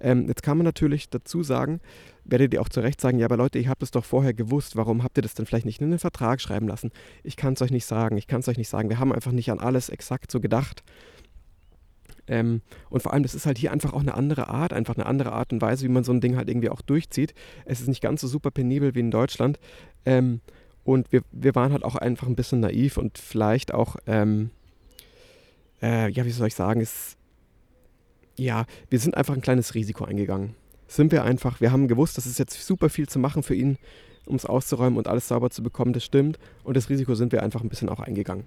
Ähm, 0.01 0.27
jetzt 0.29 0.43
kann 0.43 0.57
man 0.57 0.65
natürlich 0.65 1.11
dazu 1.11 1.43
sagen, 1.43 1.81
werdet 2.25 2.55
ihr 2.55 2.61
auch 2.61 2.69
zu 2.69 2.81
Recht 2.81 3.01
sagen, 3.01 3.19
ja, 3.19 3.27
aber 3.27 3.37
Leute, 3.37 3.59
ihr 3.59 3.69
habt 3.69 3.83
es 3.83 3.91
doch 3.91 4.05
vorher 4.05 4.35
gewusst, 4.35 4.77
warum 4.77 5.03
habt 5.03 5.19
ihr 5.19 5.23
das 5.23 5.35
denn 5.35 5.47
vielleicht 5.47 5.67
nicht 5.67 5.81
in 5.81 5.91
den 5.91 5.99
Vertrag 5.99 6.41
schreiben 6.41 6.69
lassen? 6.69 6.91
Ich 7.23 7.37
kann 7.37 7.55
es 7.55 7.63
euch 7.63 7.71
nicht 7.71 7.87
sagen, 7.87 8.17
ich 8.17 8.27
kann 8.27 8.41
es 8.41 8.49
euch 8.49 8.59
nicht 8.59 8.69
sagen. 8.69 8.89
Wir 8.89 8.99
haben 8.99 9.13
einfach 9.13 9.33
nicht 9.33 9.51
an 9.51 9.61
alles 9.61 9.89
exakt 9.89 10.31
so 10.31 10.41
gedacht. 10.41 10.83
Ähm, 12.31 12.63
und 12.91 13.03
vor 13.03 13.13
allem, 13.13 13.25
das 13.25 13.35
ist 13.35 13.45
halt 13.45 13.59
hier 13.59 13.73
einfach 13.73 13.93
auch 13.93 14.01
eine 14.01 14.15
andere 14.15 14.49
Art, 14.49 14.73
einfach 14.73 14.95
eine 14.95 15.07
andere 15.07 15.33
Art 15.33 15.53
und 15.53 15.61
Weise, 15.61 15.85
wie 15.85 15.91
man 15.91 16.05
so 16.05 16.13
ein 16.13 16.21
Ding 16.21 16.37
halt 16.37 16.49
irgendwie 16.49 16.69
auch 16.69 16.81
durchzieht. 16.81 17.35
Es 17.65 17.81
ist 17.81 17.89
nicht 17.89 18.01
ganz 18.01 18.21
so 18.21 18.29
super 18.29 18.53
penibel 18.53 18.95
wie 18.95 19.01
in 19.01 19.11
Deutschland. 19.11 19.59
Ähm, 20.07 20.41
und 20.85 21.13
wir, 21.13 21.23
wir 21.33 21.55
waren 21.55 21.73
halt 21.73 21.85
auch 21.85 21.97
einfach 21.97 22.27
ein 22.27 22.37
bisschen 22.37 22.61
naiv 22.61 22.97
und 22.97 23.19
vielleicht 23.19 23.73
auch, 23.75 23.97
ähm, 24.07 24.51
äh, 25.83 26.11
ja, 26.11 26.25
wie 26.25 26.31
soll 26.31 26.49
ich 26.49 26.55
sagen, 26.55 26.81
ist, 26.81 27.17
ja, 28.37 28.65
wir 28.89 28.99
sind 28.99 29.17
einfach 29.17 29.35
ein 29.35 29.43
kleines 29.43 29.75
Risiko 29.75 30.05
eingegangen. 30.05 30.55
Sind 30.89 31.13
wir 31.13 31.25
einfach, 31.25 31.61
wir 31.61 31.73
haben 31.73 31.89
gewusst, 31.89 32.17
das 32.17 32.27
ist 32.27 32.39
jetzt 32.39 32.67
super 32.67 32.89
viel 32.89 33.09
zu 33.09 33.19
machen 33.19 33.43
für 33.43 33.55
ihn, 33.55 33.77
um 34.27 34.37
es 34.37 34.47
auszuräumen 34.47 34.99
und 34.99 35.09
alles 35.09 35.29
sauber 35.29 35.51
zu 35.51 35.63
bekommen, 35.63 35.93
das 35.93 36.05
stimmt. 36.05 36.39
Und 36.65 36.77
das 36.77 36.89
Risiko 36.89 37.15
sind 37.15 37.33
wir 37.33 37.43
einfach 37.43 37.63
ein 37.63 37.69
bisschen 37.69 37.89
auch 37.89 38.01
eingegangen. 38.01 38.45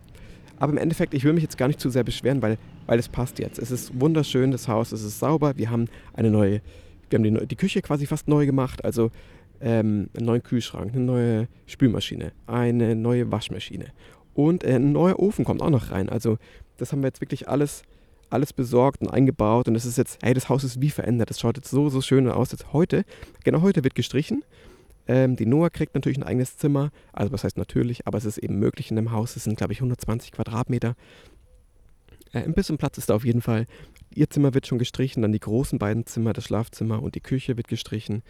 Aber 0.58 0.72
im 0.72 0.78
Endeffekt, 0.78 1.14
ich 1.14 1.24
will 1.24 1.34
mich 1.34 1.44
jetzt 1.44 1.58
gar 1.58 1.68
nicht 1.68 1.80
zu 1.80 1.90
sehr 1.90 2.04
beschweren, 2.04 2.42
weil, 2.42 2.58
weil 2.86 3.00
es 3.00 3.10
passt 3.10 3.40
jetzt. 3.40 3.60
Es 3.60 3.72
ist 3.72 4.00
wunderschön, 4.00 4.52
das 4.52 4.68
Haus, 4.68 4.92
es 4.92 5.04
ist 5.04 5.20
sauber. 5.20 5.58
Wir 5.58 5.70
haben 5.70 5.88
eine 6.14 6.30
neue, 6.30 6.62
wir 7.10 7.20
haben 7.20 7.24
die, 7.24 7.48
die 7.48 7.56
Küche 7.56 7.82
quasi 7.82 8.06
fast 8.06 8.28
neu 8.28 8.46
gemacht. 8.46 8.84
Also 8.86 9.12
ähm, 9.64 10.10
einen 10.16 10.26
neuen 10.26 10.44
Kühlschrank, 10.44 10.94
eine 10.94 11.04
neue 11.04 11.48
Spülmaschine, 11.66 12.34
eine 12.46 12.96
neue 12.96 13.32
Waschmaschine 13.32 13.88
und 14.34 14.64
äh, 14.64 14.76
ein 14.76 14.92
neuer 14.92 15.20
Ofen 15.20 15.46
kommt 15.46 15.62
auch 15.62 15.70
noch 15.70 15.92
rein. 15.92 16.10
Also 16.10 16.38
das 16.78 16.92
haben 16.92 17.02
wir 17.02 17.08
jetzt 17.08 17.22
wirklich 17.22 17.48
alles, 17.48 17.84
alles 18.30 18.52
besorgt 18.52 19.02
und 19.02 19.10
eingebaut 19.10 19.68
und 19.70 19.76
es 19.76 19.86
ist 19.86 19.98
jetzt, 19.98 20.20
hey, 20.22 20.34
das 20.34 20.50
Haus 20.50 20.64
ist 20.64 20.82
wie 20.82 20.90
verändert. 20.90 21.30
Das 21.30 21.40
schaut 21.40 21.56
jetzt 21.56 21.70
so, 21.70 21.90
so 21.90 22.02
schön 22.02 22.30
aus. 22.30 22.52
Jetzt 22.52 22.74
heute, 22.74 23.06
genau 23.44 23.62
heute 23.62 23.84
wird 23.84 23.96
gestrichen. 23.96 24.44
Ähm, 25.08 25.36
die 25.38 25.46
Noah 25.46 25.70
kriegt 25.70 25.96
natürlich 25.96 26.18
ein 26.18 26.24
eigenes 26.24 26.58
Zimmer. 26.58 26.92
Also 27.14 27.32
was 27.32 27.46
heißt 27.46 27.58
natürlich, 27.58 28.06
aber 28.06 28.18
es 28.18 28.26
ist 28.26 28.38
eben 28.38 28.60
möglich 28.60 28.90
in 28.90 28.98
dem 28.98 29.12
Haus. 29.12 29.36
Es 29.38 29.46
sind, 29.46 29.58
glaube 29.58 29.72
ich, 29.72 29.80
120 29.80 30.34
Quadratmeter. 30.34 30.96
Äh, 32.34 32.40
ein 32.40 32.54
bisschen 32.54 32.78
Platz 32.78 32.98
ist 32.98 33.10
da 33.10 33.16
auf 33.16 33.24
jeden 33.24 33.42
Fall. 33.42 33.66
Ihr 34.14 34.30
Zimmer 34.30 34.54
wird 34.54 34.68
schon 34.68 34.78
gestrichen, 34.78 35.22
dann 35.22 35.32
die 35.32 35.40
großen 35.40 35.80
beiden 35.80 36.06
Zimmer, 36.06 36.34
das 36.34 36.46
Schlafzimmer 36.46 37.02
und 37.02 37.16
die 37.16 37.22
Küche 37.22 37.56
wird 37.56 37.68
gestrichen. 37.68 38.24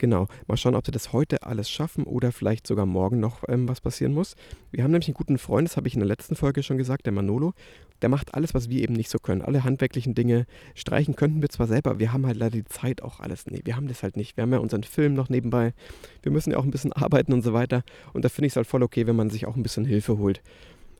Genau, 0.00 0.28
mal 0.46 0.56
schauen, 0.56 0.76
ob 0.76 0.86
sie 0.86 0.92
das 0.92 1.12
heute 1.12 1.42
alles 1.42 1.68
schaffen 1.68 2.04
oder 2.04 2.32
vielleicht 2.32 2.66
sogar 2.66 2.86
morgen 2.86 3.20
noch 3.20 3.44
ähm, 3.48 3.68
was 3.68 3.82
passieren 3.82 4.14
muss. 4.14 4.34
Wir 4.70 4.82
haben 4.82 4.92
nämlich 4.92 5.08
einen 5.08 5.14
guten 5.14 5.36
Freund, 5.36 5.68
das 5.68 5.76
habe 5.76 5.88
ich 5.88 5.92
in 5.92 6.00
der 6.00 6.08
letzten 6.08 6.36
Folge 6.36 6.62
schon 6.62 6.78
gesagt, 6.78 7.04
der 7.04 7.12
Manolo. 7.12 7.52
Der 8.00 8.08
macht 8.08 8.32
alles, 8.32 8.54
was 8.54 8.70
wir 8.70 8.82
eben 8.82 8.94
nicht 8.94 9.10
so 9.10 9.18
können. 9.18 9.42
Alle 9.42 9.62
handwerklichen 9.62 10.14
Dinge 10.14 10.46
streichen 10.74 11.16
könnten 11.16 11.42
wir 11.42 11.50
zwar 11.50 11.66
selber, 11.66 11.98
wir 11.98 12.14
haben 12.14 12.24
halt 12.24 12.38
leider 12.38 12.56
die 12.56 12.64
Zeit 12.64 13.02
auch 13.02 13.20
alles. 13.20 13.44
Nee, 13.44 13.60
wir 13.64 13.76
haben 13.76 13.88
das 13.88 14.02
halt 14.02 14.16
nicht. 14.16 14.38
Wir 14.38 14.42
haben 14.42 14.52
ja 14.54 14.58
unseren 14.58 14.84
Film 14.84 15.12
noch 15.12 15.28
nebenbei. 15.28 15.74
Wir 16.22 16.32
müssen 16.32 16.52
ja 16.52 16.56
auch 16.56 16.64
ein 16.64 16.70
bisschen 16.70 16.92
arbeiten 16.94 17.34
und 17.34 17.42
so 17.42 17.52
weiter. 17.52 17.82
Und 18.14 18.24
da 18.24 18.30
finde 18.30 18.46
ich 18.46 18.54
es 18.54 18.56
halt 18.56 18.66
voll 18.66 18.82
okay, 18.82 19.06
wenn 19.06 19.16
man 19.16 19.28
sich 19.28 19.44
auch 19.44 19.54
ein 19.54 19.62
bisschen 19.62 19.84
Hilfe 19.84 20.16
holt. 20.16 20.40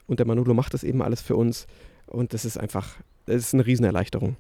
Und 0.08 0.18
der 0.18 0.26
Manolo 0.26 0.52
macht 0.52 0.74
das 0.74 0.84
eben 0.84 1.00
alles 1.00 1.22
für 1.22 1.36
uns. 1.36 1.66
Und 2.06 2.34
das 2.34 2.44
ist 2.44 2.58
einfach, 2.58 2.98
das 3.24 3.36
ist 3.36 3.54
eine 3.54 3.64
Riesenerleichterung. 3.64 4.36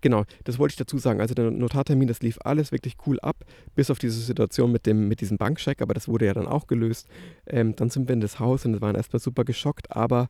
Genau, 0.00 0.24
das 0.44 0.58
wollte 0.58 0.72
ich 0.72 0.76
dazu 0.76 0.98
sagen. 0.98 1.20
Also 1.20 1.34
der 1.34 1.50
Notartermin, 1.50 2.06
das 2.06 2.20
lief 2.20 2.38
alles 2.44 2.70
wirklich 2.70 2.96
cool 3.06 3.18
ab, 3.20 3.44
bis 3.74 3.90
auf 3.90 3.98
diese 3.98 4.20
Situation 4.20 4.70
mit, 4.70 4.86
dem, 4.86 5.08
mit 5.08 5.20
diesem 5.20 5.38
Bankcheck, 5.38 5.82
aber 5.82 5.94
das 5.94 6.08
wurde 6.08 6.26
ja 6.26 6.34
dann 6.34 6.46
auch 6.46 6.66
gelöst. 6.66 7.08
Ähm, 7.46 7.74
dann 7.74 7.90
sind 7.90 8.08
wir 8.08 8.12
in 8.12 8.20
das 8.20 8.38
Haus 8.38 8.64
und 8.64 8.80
waren 8.80 8.94
erstmal 8.94 9.20
super 9.20 9.44
geschockt, 9.44 9.94
aber 9.94 10.28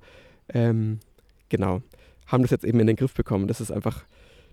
ähm, 0.49 1.01
genau, 1.49 1.83
haben 2.27 2.43
das 2.43 2.51
jetzt 2.51 2.65
eben 2.65 2.81
in 2.81 2.87
den 2.87 2.97
Griff 2.97 3.13
bekommen. 3.15 3.47
Das 3.47 3.61
ist 3.61 3.71
einfach, 3.71 4.05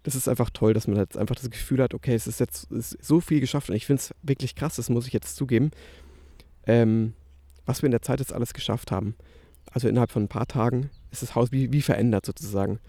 das 0.04 0.16
ist 0.16 0.28
einfach 0.28 0.50
toll, 0.50 0.74
dass 0.74 0.88
man 0.88 0.98
jetzt 0.98 1.18
einfach 1.18 1.36
das 1.36 1.50
Gefühl 1.50 1.82
hat, 1.82 1.94
okay, 1.94 2.14
es 2.14 2.28
ist 2.28 2.40
jetzt 2.42 2.70
ist 2.72 2.98
so 3.04 3.22
viel 3.22 3.40
geschafft 3.40 3.70
und 3.70 3.76
ich 3.76 3.86
finde 3.86 4.02
es 4.02 4.14
wirklich 4.22 4.56
krass, 4.56 4.76
das 4.76 4.90
muss 4.90 5.08
ich 5.08 5.14
jetzt 5.14 5.38
zugeben, 5.38 5.72
ähm, 6.68 7.14
was 7.66 7.82
wir 7.82 7.88
in 7.88 7.92
der 7.92 8.02
Zeit 8.02 8.20
jetzt 8.20 8.34
alles 8.34 8.54
geschafft 8.54 8.92
haben. 8.92 9.16
Also 9.72 9.88
innerhalb 9.88 10.12
von 10.12 10.24
ein 10.24 10.30
paar 10.30 10.48
Tagen 10.48 10.90
ist 11.12 11.22
das 11.22 11.36
Haus 11.36 11.52
wie, 11.52 11.72
wie 11.72 11.82
verändert 11.82 12.26
sozusagen. 12.26 12.80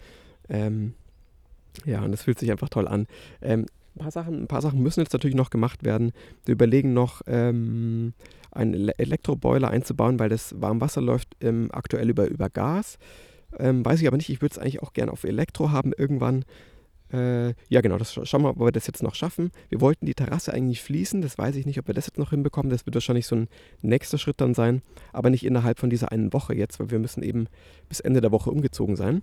Ähm, 0.49 0.95
ja, 1.85 2.03
und 2.03 2.13
das 2.13 2.23
fühlt 2.23 2.39
sich 2.39 2.51
einfach 2.51 2.69
toll 2.69 2.89
an. 2.89 3.07
Ähm, 3.43 3.67
ein, 3.95 3.99
paar 4.01 4.11
Sachen, 4.11 4.43
ein 4.43 4.49
paar 4.49 4.63
Sachen 4.63 4.83
müssen 4.83 5.01
jetzt 5.01 5.13
natürlich 5.13 5.37
noch 5.37 5.51
gemacht 5.51 5.85
werden. 5.85 6.13
Wir 6.45 6.53
überlegen 6.53 6.93
noch, 6.93 7.23
ähm, 7.27 8.13
einen 8.57 8.89
Elektroboiler 8.89 9.69
einzubauen, 9.69 10.19
weil 10.19 10.29
das 10.29 10.61
Warmwasser 10.61 11.03
läuft 11.03 11.29
ähm, 11.41 11.69
aktuell 11.73 12.09
über, 12.09 12.27
über 12.27 12.49
Gas. 12.49 12.99
Ähm, 13.59 13.85
weiß 13.85 14.01
ich 14.01 14.09
aber 14.09 14.17
nicht, 14.17 14.31
ich 14.31 14.41
würde 14.41 14.55
es 14.55 14.59
eigentlich 14.59 14.83
auch 14.83 14.93
gerne 14.93 15.13
auf 15.13 15.25
Elektro 15.25 15.71
haben 15.71 15.93
irgendwann. 15.97 16.45
Äh, 17.17 17.55
ja, 17.69 17.81
genau, 17.81 17.97
das 17.97 18.13
schauen 18.13 18.43
wir, 18.43 18.51
ob 18.51 18.61
wir 18.61 18.73
das 18.73 18.87
jetzt 18.87 19.03
noch 19.03 19.15
schaffen. 19.15 19.51
Wir 19.71 19.81
wollten 19.81 20.05
die 20.05 20.15
Terrasse 20.15 20.53
eigentlich 20.53 20.83
fließen, 20.83 21.23
das 21.23 21.39
weiß 21.39 21.57
ich 21.57 21.65
nicht, 21.65 21.79
ob 21.79 21.87
wir 21.87 21.95
das 21.95 22.07
jetzt 22.07 22.19
noch 22.19 22.31
hinbekommen. 22.31 22.71
Das 22.71 22.85
wird 22.85 22.95
wahrscheinlich 22.95 23.27
so 23.27 23.37
ein 23.37 23.49
nächster 23.81 24.19
Schritt 24.19 24.41
dann 24.41 24.53
sein, 24.53 24.83
aber 25.13 25.31
nicht 25.31 25.45
innerhalb 25.45 25.79
von 25.79 25.89
dieser 25.89 26.13
einen 26.13 26.33
Woche 26.33 26.55
jetzt, 26.55 26.79
weil 26.79 26.91
wir 26.91 26.99
müssen 26.99 27.23
eben 27.23 27.47
bis 27.89 28.01
Ende 28.01 28.21
der 28.21 28.33
Woche 28.33 28.51
umgezogen 28.51 28.97
sein. 28.97 29.23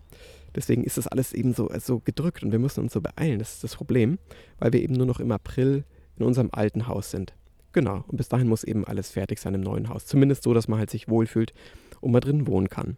Deswegen 0.56 0.84
ist 0.84 0.98
das 0.98 1.08
alles 1.08 1.34
eben 1.34 1.54
so, 1.54 1.70
so 1.80 2.00
gedrückt 2.00 2.44
und 2.44 2.52
wir 2.52 2.60
müssen 2.60 2.82
uns 2.82 2.94
so 2.94 3.02
beeilen. 3.02 3.40
Das 3.40 3.54
ist 3.54 3.64
das 3.64 3.76
Problem, 3.76 4.18
weil 4.58 4.74
wir 4.74 4.82
eben 4.82 4.96
nur 4.96 5.06
noch 5.06 5.20
im 5.20 5.32
April 5.32 5.84
in 6.18 6.26
unserem 6.26 6.50
alten 6.52 6.88
Haus 6.88 7.12
sind. 7.12 7.34
Genau, 7.74 8.04
und 8.08 8.18
bis 8.18 8.30
dahin 8.30 8.48
muss 8.48 8.64
eben 8.64 8.86
alles 8.86 9.10
fertig 9.10 9.40
sein 9.40 9.56
im 9.56 9.62
neuen 9.62 9.90
Haus. 9.90 10.06
Zumindest 10.06 10.44
so, 10.44 10.54
dass 10.54 10.68
man 10.68 10.80
halt 10.80 10.90
sich 10.90 11.08
wohlfühlt 11.08 11.54
und 12.02 12.12
mal 12.12 12.20
drin 12.20 12.48
wohnen 12.48 12.70
kann. 12.70 12.98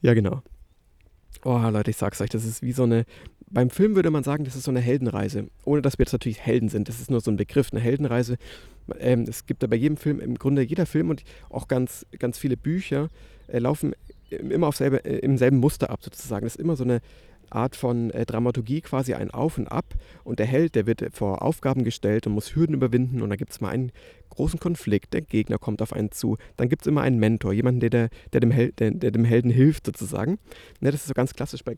Ja, 0.00 0.14
genau. 0.14 0.42
Oh, 1.44 1.58
Leute, 1.70 1.90
ich 1.90 1.96
sag's 1.96 2.20
euch, 2.20 2.30
das 2.30 2.44
ist 2.44 2.62
wie 2.62 2.72
so 2.72 2.82
eine. 2.84 3.04
Beim 3.50 3.70
Film 3.70 3.96
würde 3.96 4.10
man 4.10 4.24
sagen, 4.24 4.44
das 4.44 4.56
ist 4.56 4.64
so 4.64 4.70
eine 4.70 4.80
Heldenreise. 4.80 5.48
Ohne 5.64 5.82
dass 5.82 5.98
wir 5.98 6.04
jetzt 6.04 6.12
natürlich 6.12 6.40
Helden 6.40 6.68
sind. 6.68 6.88
Das 6.88 7.00
ist 7.00 7.10
nur 7.10 7.20
so 7.20 7.30
ein 7.30 7.36
Begriff, 7.36 7.68
eine 7.72 7.80
Heldenreise. 7.80 8.36
Ähm, 8.98 9.24
es 9.28 9.46
gibt 9.46 9.62
ja 9.62 9.68
bei 9.68 9.76
jedem 9.76 9.96
Film, 9.96 10.20
im 10.20 10.36
Grunde 10.36 10.62
jeder 10.62 10.86
Film 10.86 11.10
und 11.10 11.22
auch 11.50 11.68
ganz, 11.68 12.06
ganz 12.18 12.38
viele 12.38 12.56
Bücher 12.56 13.08
äh, 13.48 13.58
laufen 13.58 13.94
immer 14.30 14.68
auf 14.68 14.76
selbe, 14.76 15.04
äh, 15.04 15.18
im 15.18 15.38
selben 15.38 15.58
Muster 15.58 15.90
ab, 15.90 16.00
sozusagen. 16.02 16.44
Das 16.44 16.56
ist 16.56 16.60
immer 16.60 16.76
so 16.76 16.84
eine, 16.84 17.00
Art 17.50 17.76
von 17.76 18.10
äh, 18.10 18.26
Dramaturgie 18.26 18.80
quasi 18.80 19.14
ein 19.14 19.30
Auf 19.30 19.58
und 19.58 19.68
Ab. 19.68 19.94
Und 20.24 20.38
der 20.38 20.46
Held, 20.46 20.74
der 20.74 20.86
wird 20.86 21.02
vor 21.12 21.42
Aufgaben 21.42 21.84
gestellt 21.84 22.26
und 22.26 22.34
muss 22.34 22.54
Hürden 22.54 22.74
überwinden. 22.74 23.22
Und 23.22 23.30
da 23.30 23.36
gibt 23.36 23.52
es 23.52 23.60
mal 23.60 23.70
einen 23.70 23.92
großen 24.30 24.60
Konflikt. 24.60 25.14
Der 25.14 25.22
Gegner 25.22 25.58
kommt 25.58 25.82
auf 25.82 25.92
einen 25.92 26.12
zu. 26.12 26.36
Dann 26.56 26.68
gibt 26.68 26.82
es 26.82 26.86
immer 26.86 27.02
einen 27.02 27.18
Mentor, 27.18 27.52
jemanden, 27.52 27.80
der, 27.80 27.90
der, 27.90 28.08
der, 28.32 28.40
dem 28.40 28.50
Hel 28.50 28.72
der, 28.72 28.90
der 28.92 29.10
dem 29.10 29.24
Helden 29.24 29.50
hilft 29.50 29.86
sozusagen. 29.86 30.38
Ne, 30.80 30.90
das 30.90 31.02
ist 31.02 31.08
so 31.08 31.14
ganz 31.14 31.34
klassisch 31.34 31.64
bei. 31.64 31.74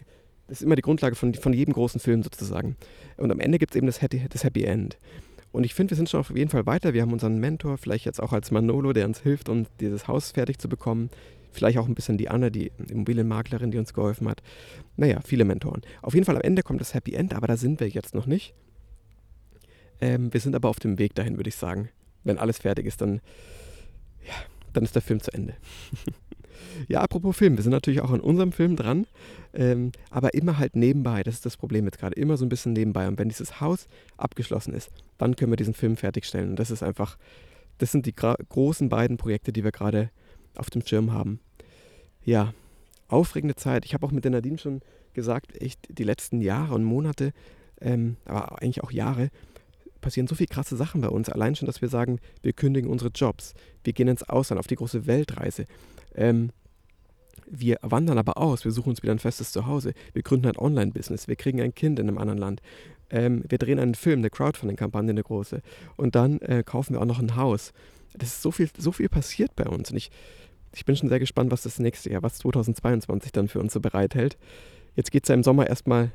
Das 0.50 0.60
ist 0.60 0.66
immer 0.66 0.74
die 0.74 0.82
Grundlage 0.82 1.14
von, 1.14 1.32
von 1.32 1.52
jedem 1.52 1.72
großen 1.72 2.00
Film 2.00 2.24
sozusagen. 2.24 2.76
Und 3.16 3.30
am 3.30 3.38
Ende 3.38 3.58
gibt 3.58 3.72
es 3.72 3.76
eben 3.76 3.86
das 3.86 4.02
Happy, 4.02 4.26
das 4.28 4.42
Happy 4.42 4.64
End. 4.64 4.98
Und 5.52 5.62
ich 5.62 5.74
finde, 5.74 5.92
wir 5.92 5.96
sind 5.96 6.10
schon 6.10 6.18
auf 6.18 6.30
jeden 6.30 6.50
Fall 6.50 6.66
weiter. 6.66 6.92
Wir 6.92 7.02
haben 7.02 7.12
unseren 7.12 7.38
Mentor, 7.38 7.78
vielleicht 7.78 8.04
jetzt 8.04 8.20
auch 8.20 8.32
als 8.32 8.50
Manolo, 8.50 8.92
der 8.92 9.06
uns 9.06 9.20
hilft, 9.20 9.48
um 9.48 9.66
dieses 9.78 10.08
Haus 10.08 10.32
fertig 10.32 10.58
zu 10.58 10.68
bekommen. 10.68 11.08
Vielleicht 11.52 11.78
auch 11.78 11.86
ein 11.86 11.94
bisschen 11.94 12.18
die 12.18 12.28
Anne, 12.28 12.50
die 12.50 12.72
Immobilienmaklerin, 12.88 13.70
die 13.70 13.78
uns 13.78 13.94
geholfen 13.94 14.28
hat. 14.28 14.42
Naja, 14.96 15.20
viele 15.24 15.44
Mentoren. 15.44 15.82
Auf 16.02 16.14
jeden 16.14 16.26
Fall 16.26 16.34
am 16.34 16.42
Ende 16.42 16.64
kommt 16.64 16.80
das 16.80 16.94
Happy 16.94 17.14
End, 17.14 17.32
aber 17.32 17.46
da 17.46 17.56
sind 17.56 17.78
wir 17.78 17.88
jetzt 17.88 18.16
noch 18.16 18.26
nicht. 18.26 18.52
Ähm, 20.00 20.32
wir 20.32 20.40
sind 20.40 20.56
aber 20.56 20.68
auf 20.68 20.80
dem 20.80 20.98
Weg 20.98 21.14
dahin, 21.14 21.36
würde 21.36 21.48
ich 21.48 21.56
sagen. 21.56 21.90
Wenn 22.24 22.38
alles 22.38 22.58
fertig 22.58 22.86
ist, 22.86 23.00
dann, 23.00 23.20
ja, 24.26 24.34
dann 24.72 24.82
ist 24.82 24.96
der 24.96 25.02
Film 25.02 25.20
zu 25.20 25.32
Ende. 25.32 25.54
ja, 26.88 27.00
apropos 27.00 27.36
Film, 27.36 27.56
wir 27.56 27.62
sind 27.62 27.72
natürlich 27.72 28.00
auch 28.00 28.10
an 28.10 28.20
unserem 28.20 28.52
Film 28.52 28.76
dran, 28.76 29.06
ähm, 29.52 29.92
aber 30.10 30.34
immer 30.34 30.58
halt 30.58 30.76
nebenbei. 30.76 31.22
Das 31.22 31.34
ist 31.34 31.46
das 31.46 31.56
Problem 31.56 31.84
jetzt 31.84 31.98
gerade. 31.98 32.14
Immer 32.14 32.36
so 32.36 32.44
ein 32.44 32.48
bisschen 32.48 32.72
nebenbei. 32.72 33.08
Und 33.08 33.18
wenn 33.18 33.28
dieses 33.28 33.60
Haus 33.60 33.86
abgeschlossen 34.16 34.74
ist, 34.74 34.90
dann 35.18 35.36
können 35.36 35.52
wir 35.52 35.56
diesen 35.56 35.74
Film 35.74 35.96
fertigstellen. 35.96 36.50
Und 36.50 36.56
das 36.56 36.70
ist 36.70 36.82
einfach, 36.82 37.16
das 37.78 37.92
sind 37.92 38.06
die 38.06 38.14
großen 38.14 38.88
beiden 38.88 39.16
Projekte, 39.16 39.52
die 39.52 39.64
wir 39.64 39.72
gerade 39.72 40.10
auf 40.56 40.70
dem 40.70 40.84
Schirm 40.84 41.12
haben. 41.12 41.40
Ja, 42.24 42.52
aufregende 43.08 43.56
Zeit. 43.56 43.84
Ich 43.84 43.94
habe 43.94 44.06
auch 44.06 44.12
mit 44.12 44.24
der 44.24 44.32
Nadine 44.32 44.58
schon 44.58 44.80
gesagt, 45.14 45.60
echt 45.60 45.80
die 45.88 46.04
letzten 46.04 46.40
Jahre 46.40 46.74
und 46.74 46.84
Monate, 46.84 47.32
ähm, 47.80 48.16
aber 48.24 48.60
eigentlich 48.60 48.82
auch 48.82 48.92
Jahre, 48.92 49.30
passieren 50.00 50.26
so 50.26 50.34
viele 50.34 50.48
krasse 50.48 50.76
Sachen 50.76 51.00
bei 51.00 51.08
uns. 51.08 51.28
Allein 51.28 51.54
schon, 51.54 51.66
dass 51.66 51.82
wir 51.82 51.88
sagen, 51.88 52.18
wir 52.42 52.52
kündigen 52.52 52.90
unsere 52.90 53.10
Jobs, 53.10 53.54
wir 53.84 53.92
gehen 53.92 54.08
ins 54.08 54.22
Ausland 54.22 54.58
auf 54.58 54.66
die 54.66 54.76
große 54.76 55.06
Weltreise. 55.06 55.66
Ähm, 56.14 56.50
wir 57.50 57.78
wandern 57.82 58.18
aber 58.18 58.38
aus, 58.38 58.64
wir 58.64 58.72
suchen 58.72 58.90
uns 58.90 59.02
wieder 59.02 59.12
ein 59.12 59.18
festes 59.18 59.52
Zuhause, 59.52 59.92
wir 60.12 60.22
gründen 60.22 60.46
ein 60.46 60.56
Online-Business, 60.56 61.26
wir 61.26 61.36
kriegen 61.36 61.60
ein 61.60 61.74
Kind 61.74 61.98
in 61.98 62.08
einem 62.08 62.18
anderen 62.18 62.38
Land, 62.38 62.62
ähm, 63.10 63.42
wir 63.48 63.58
drehen 63.58 63.80
einen 63.80 63.94
Film, 63.94 64.20
eine 64.20 64.30
Crowdfunding-Kampagne, 64.30 65.10
eine 65.10 65.22
große 65.22 65.60
und 65.96 66.14
dann 66.14 66.40
äh, 66.42 66.62
kaufen 66.64 66.94
wir 66.94 67.00
auch 67.00 67.06
noch 67.06 67.18
ein 67.18 67.36
Haus. 67.36 67.72
Das 68.14 68.28
ist 68.28 68.42
so 68.42 68.50
viel, 68.50 68.68
so 68.78 68.92
viel 68.92 69.08
passiert 69.08 69.56
bei 69.56 69.64
uns 69.64 69.90
und 69.90 69.96
ich, 69.96 70.10
ich 70.72 70.84
bin 70.84 70.94
schon 70.96 71.08
sehr 71.08 71.18
gespannt, 71.18 71.50
was 71.50 71.62
das 71.62 71.80
nächste 71.80 72.10
Jahr, 72.10 72.22
was 72.22 72.38
2022 72.38 73.32
dann 73.32 73.48
für 73.48 73.58
uns 73.58 73.72
so 73.72 73.80
bereithält. 73.80 74.38
Jetzt 74.94 75.10
geht 75.10 75.24
es 75.24 75.28
ja 75.28 75.34
im 75.34 75.42
Sommer 75.42 75.66
erstmal 75.66 76.12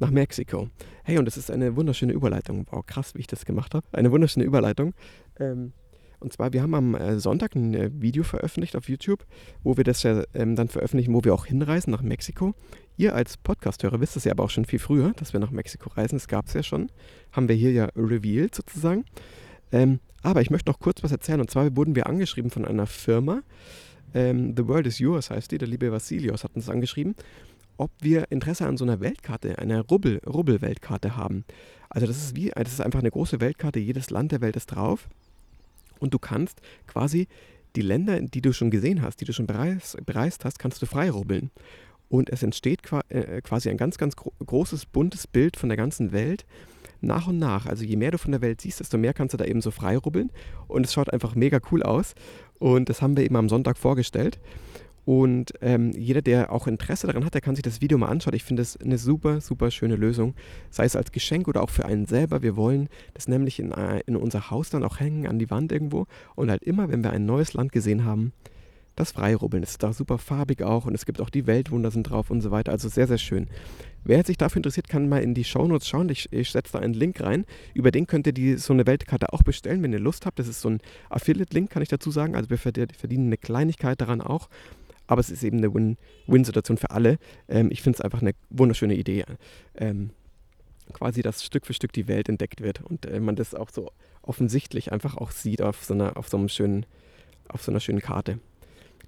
nach 0.00 0.10
Mexiko. 0.10 0.68
Hey, 1.04 1.18
und 1.18 1.24
das 1.26 1.36
ist 1.36 1.50
eine 1.50 1.76
wunderschöne 1.76 2.12
Überleitung. 2.12 2.66
Wow, 2.70 2.84
krass, 2.84 3.14
wie 3.14 3.20
ich 3.20 3.26
das 3.26 3.44
gemacht 3.44 3.74
habe. 3.74 3.86
Eine 3.92 4.10
wunderschöne 4.10 4.44
Überleitung. 4.44 4.94
Ähm, 5.38 5.72
und 6.20 6.32
zwar, 6.32 6.52
wir 6.52 6.62
haben 6.62 6.74
am 6.74 6.94
äh, 6.94 7.18
Sonntag 7.18 7.54
ein 7.54 7.74
äh, 7.74 7.90
Video 7.92 8.22
veröffentlicht 8.22 8.76
auf 8.76 8.88
YouTube, 8.88 9.24
wo 9.62 9.76
wir 9.76 9.84
das 9.84 10.02
ja 10.02 10.22
ähm, 10.34 10.54
dann 10.54 10.68
veröffentlichen, 10.68 11.14
wo 11.14 11.24
wir 11.24 11.32
auch 11.32 11.46
hinreisen 11.46 11.90
nach 11.90 12.02
Mexiko. 12.02 12.54
Ihr 12.96 13.14
als 13.14 13.38
Podcasthörer 13.38 14.00
wisst 14.00 14.16
es 14.16 14.24
ja 14.24 14.32
aber 14.32 14.44
auch 14.44 14.50
schon 14.50 14.66
viel 14.66 14.78
früher, 14.78 15.12
dass 15.16 15.32
wir 15.32 15.40
nach 15.40 15.50
Mexiko 15.50 15.88
reisen. 15.90 16.16
Das 16.16 16.28
gab 16.28 16.46
es 16.46 16.52
ja 16.52 16.62
schon. 16.62 16.90
Haben 17.32 17.48
wir 17.48 17.56
hier 17.56 17.72
ja 17.72 17.88
revealed 17.96 18.54
sozusagen. 18.54 19.06
Ähm, 19.72 20.00
aber 20.22 20.42
ich 20.42 20.50
möchte 20.50 20.70
noch 20.70 20.78
kurz 20.78 21.02
was 21.02 21.12
erzählen. 21.12 21.40
Und 21.40 21.50
zwar 21.50 21.74
wurden 21.76 21.96
wir 21.96 22.06
angeschrieben 22.06 22.50
von 22.50 22.66
einer 22.66 22.86
Firma. 22.86 23.42
Ähm, 24.12 24.54
The 24.56 24.66
World 24.66 24.86
is 24.86 24.98
Yours 24.98 25.30
heißt 25.30 25.50
die. 25.50 25.58
Der 25.58 25.68
liebe 25.68 25.90
Vasilios 25.90 26.44
hat 26.44 26.54
uns 26.54 26.68
angeschrieben, 26.68 27.14
ob 27.80 27.90
wir 28.00 28.30
Interesse 28.30 28.66
an 28.66 28.76
so 28.76 28.84
einer 28.84 29.00
Weltkarte, 29.00 29.58
einer 29.58 29.80
Rubbel-Weltkarte 29.80 31.16
haben. 31.16 31.44
Also 31.88 32.06
das 32.06 32.18
ist 32.18 32.36
wie, 32.36 32.50
das 32.50 32.74
ist 32.74 32.80
einfach 32.82 33.00
eine 33.00 33.10
große 33.10 33.40
Weltkarte. 33.40 33.80
Jedes 33.80 34.10
Land 34.10 34.32
der 34.32 34.42
Welt 34.42 34.54
ist 34.54 34.66
drauf. 34.66 35.08
Und 35.98 36.12
du 36.12 36.18
kannst 36.18 36.60
quasi 36.86 37.26
die 37.76 37.80
Länder, 37.80 38.20
die 38.20 38.42
du 38.42 38.52
schon 38.52 38.70
gesehen 38.70 39.00
hast, 39.00 39.22
die 39.22 39.24
du 39.24 39.32
schon 39.32 39.46
bereist, 39.46 39.96
bereist 40.04 40.44
hast, 40.44 40.58
kannst 40.58 40.82
du 40.82 40.86
frei 40.86 41.10
rubbeln. 41.10 41.50
Und 42.10 42.28
es 42.28 42.42
entsteht 42.42 42.80
äh, 43.08 43.40
quasi 43.40 43.70
ein 43.70 43.78
ganz, 43.78 43.96
ganz 43.96 44.14
großes, 44.14 44.84
buntes 44.84 45.26
Bild 45.26 45.56
von 45.56 45.70
der 45.70 45.78
ganzen 45.78 46.12
Welt 46.12 46.44
nach 47.00 47.28
und 47.28 47.38
nach. 47.38 47.64
Also 47.64 47.84
je 47.84 47.96
mehr 47.96 48.10
du 48.10 48.18
von 48.18 48.32
der 48.32 48.42
Welt 48.42 48.60
siehst, 48.60 48.80
desto 48.80 48.98
mehr 48.98 49.14
kannst 49.14 49.32
du 49.32 49.38
da 49.38 49.46
eben 49.46 49.62
so 49.62 49.70
frei 49.70 49.96
rubbeln. 49.96 50.30
Und 50.68 50.84
es 50.84 50.92
schaut 50.92 51.10
einfach 51.10 51.34
mega 51.34 51.60
cool 51.70 51.82
aus. 51.82 52.14
Und 52.58 52.90
das 52.90 53.00
haben 53.00 53.16
wir 53.16 53.24
eben 53.24 53.36
am 53.36 53.48
Sonntag 53.48 53.78
vorgestellt. 53.78 54.38
Und 55.04 55.52
ähm, 55.60 55.92
jeder, 55.92 56.22
der 56.22 56.52
auch 56.52 56.66
Interesse 56.66 57.06
daran 57.06 57.24
hat, 57.24 57.34
der 57.34 57.40
kann 57.40 57.56
sich 57.56 57.62
das 57.62 57.80
Video 57.80 57.98
mal 57.98 58.08
anschauen. 58.08 58.34
Ich 58.34 58.44
finde 58.44 58.62
es 58.62 58.76
eine 58.76 58.98
super, 58.98 59.40
super 59.40 59.70
schöne 59.70 59.96
Lösung. 59.96 60.34
Sei 60.70 60.84
es 60.84 60.96
als 60.96 61.12
Geschenk 61.12 61.48
oder 61.48 61.62
auch 61.62 61.70
für 61.70 61.84
einen 61.84 62.06
selber. 62.06 62.42
Wir 62.42 62.56
wollen 62.56 62.88
das 63.14 63.26
nämlich 63.26 63.58
in, 63.58 63.72
äh, 63.72 64.00
in 64.06 64.16
unser 64.16 64.50
Haus 64.50 64.70
dann 64.70 64.84
auch 64.84 65.00
hängen, 65.00 65.26
an 65.26 65.38
die 65.38 65.50
Wand 65.50 65.72
irgendwo. 65.72 66.06
Und 66.34 66.50
halt 66.50 66.62
immer, 66.62 66.90
wenn 66.90 67.02
wir 67.02 67.10
ein 67.10 67.26
neues 67.26 67.54
Land 67.54 67.72
gesehen 67.72 68.04
haben, 68.04 68.32
das 68.96 69.12
Freirubbeln. 69.12 69.62
Es 69.62 69.72
ist 69.72 69.82
da 69.82 69.92
super 69.92 70.18
farbig 70.18 70.62
auch 70.62 70.84
und 70.84 70.94
es 70.94 71.06
gibt 71.06 71.20
auch 71.20 71.30
die 71.30 71.46
Weltwunder 71.46 71.90
sind 71.90 72.04
drauf 72.04 72.30
und 72.30 72.40
so 72.40 72.50
weiter. 72.50 72.72
Also 72.72 72.88
sehr, 72.88 73.06
sehr 73.06 73.18
schön. 73.18 73.48
Wer 74.04 74.24
sich 74.24 74.38
dafür 74.38 74.58
interessiert, 74.58 74.88
kann 74.88 75.08
mal 75.08 75.22
in 75.22 75.34
die 75.34 75.44
Shownotes 75.44 75.88
schauen. 75.88 76.08
Ich, 76.08 76.32
ich 76.32 76.50
setze 76.50 76.72
da 76.72 76.78
einen 76.78 76.94
Link 76.94 77.20
rein. 77.20 77.44
Über 77.74 77.90
den 77.90 78.06
könnt 78.06 78.26
ihr 78.26 78.32
die, 78.32 78.56
so 78.56 78.72
eine 78.72 78.86
Weltkarte 78.86 79.32
auch 79.32 79.42
bestellen, 79.42 79.82
wenn 79.82 79.92
ihr 79.92 79.98
Lust 79.98 80.26
habt. 80.26 80.38
Das 80.38 80.48
ist 80.48 80.60
so 80.60 80.70
ein 80.70 80.80
Affiliate-Link, 81.10 81.70
kann 81.70 81.82
ich 81.82 81.88
dazu 81.88 82.10
sagen. 82.10 82.34
Also 82.34 82.50
wir 82.50 82.58
verdienen 82.58 83.26
eine 83.26 83.36
Kleinigkeit 83.36 84.00
daran 84.00 84.20
auch. 84.20 84.48
Aber 85.10 85.18
es 85.18 85.28
ist 85.28 85.42
eben 85.42 85.56
eine 85.56 85.74
Win-Win-Situation 85.74 86.76
für 86.76 86.92
alle. 86.92 87.18
Ähm, 87.48 87.68
ich 87.72 87.82
finde 87.82 87.96
es 87.96 88.00
einfach 88.00 88.22
eine 88.22 88.32
wunderschöne 88.48 88.94
Idee. 88.94 89.24
Ähm, 89.74 90.10
quasi, 90.92 91.20
dass 91.20 91.44
Stück 91.44 91.66
für 91.66 91.74
Stück 91.74 91.92
die 91.92 92.06
Welt 92.06 92.28
entdeckt 92.28 92.60
wird 92.60 92.80
und 92.82 93.06
äh, 93.06 93.18
man 93.18 93.34
das 93.34 93.56
auch 93.56 93.70
so 93.70 93.90
offensichtlich 94.22 94.92
einfach 94.92 95.16
auch 95.16 95.32
sieht 95.32 95.62
auf 95.62 95.84
so 95.84 95.94
einer, 95.94 96.16
auf 96.16 96.28
so 96.28 96.36
einem 96.36 96.48
schönen, 96.48 96.86
auf 97.48 97.60
so 97.60 97.72
einer 97.72 97.80
schönen 97.80 98.00
Karte. 98.00 98.38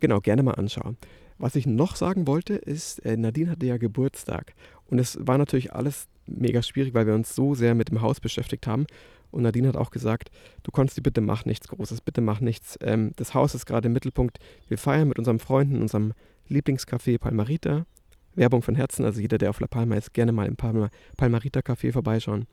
Genau, 0.00 0.18
gerne 0.18 0.42
mal 0.42 0.54
anschauen. 0.54 0.96
Was 1.38 1.54
ich 1.54 1.66
noch 1.66 1.94
sagen 1.94 2.26
wollte, 2.26 2.54
ist, 2.54 2.98
äh, 3.06 3.16
Nadine 3.16 3.52
hatte 3.52 3.66
ja 3.66 3.76
Geburtstag. 3.76 4.54
Und 4.90 4.98
es 4.98 5.16
war 5.20 5.38
natürlich 5.38 5.72
alles 5.72 6.08
mega 6.26 6.62
schwierig, 6.62 6.94
weil 6.94 7.06
wir 7.06 7.14
uns 7.14 7.32
so 7.32 7.54
sehr 7.54 7.76
mit 7.76 7.90
dem 7.90 8.00
Haus 8.00 8.18
beschäftigt 8.18 8.66
haben. 8.66 8.86
Und 9.32 9.42
Nadine 9.42 9.68
hat 9.68 9.76
auch 9.76 9.90
gesagt, 9.90 10.30
du 10.62 10.70
konntest 10.70 10.96
die 10.96 11.00
bitte 11.00 11.20
mach 11.20 11.44
nichts 11.44 11.68
Großes, 11.68 12.00
bitte 12.02 12.20
mach 12.20 12.40
nichts. 12.40 12.78
Ähm, 12.82 13.12
das 13.16 13.34
Haus 13.34 13.54
ist 13.54 13.66
gerade 13.66 13.86
im 13.86 13.92
Mittelpunkt. 13.92 14.38
Wir 14.68 14.78
feiern 14.78 15.08
mit 15.08 15.18
unserem 15.18 15.40
Freunden 15.40 15.76
in 15.76 15.82
unserem 15.82 16.12
Lieblingscafé 16.48 17.18
Palmarita. 17.18 17.86
Werbung 18.34 18.62
von 18.62 18.74
Herzen, 18.74 19.04
also 19.04 19.20
jeder, 19.20 19.38
der 19.38 19.50
auf 19.50 19.60
La 19.60 19.66
Palma 19.66 19.96
ist, 19.96 20.14
gerne 20.14 20.32
mal 20.32 20.46
im 20.46 20.56
Palma, 20.56 20.90
Palmarita 21.16 21.60
Café 21.60 21.92
vorbeischauen. 21.92 22.46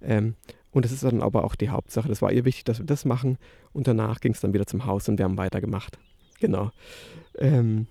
Ähm, 0.00 0.34
und 0.70 0.84
das 0.84 0.92
ist 0.92 1.04
dann 1.04 1.22
aber 1.22 1.44
auch 1.44 1.54
die 1.54 1.70
Hauptsache. 1.70 2.08
Das 2.08 2.22
war 2.22 2.32
ihr 2.32 2.44
wichtig, 2.44 2.64
dass 2.64 2.78
wir 2.78 2.86
das 2.86 3.04
machen. 3.04 3.38
Und 3.72 3.88
danach 3.88 4.20
ging 4.20 4.32
es 4.32 4.40
dann 4.40 4.52
wieder 4.52 4.66
zum 4.66 4.84
Haus 4.84 5.08
und 5.08 5.18
wir 5.18 5.24
haben 5.24 5.38
weitergemacht. 5.38 5.98
Genau. 6.38 6.70
Ähm, 7.38 7.86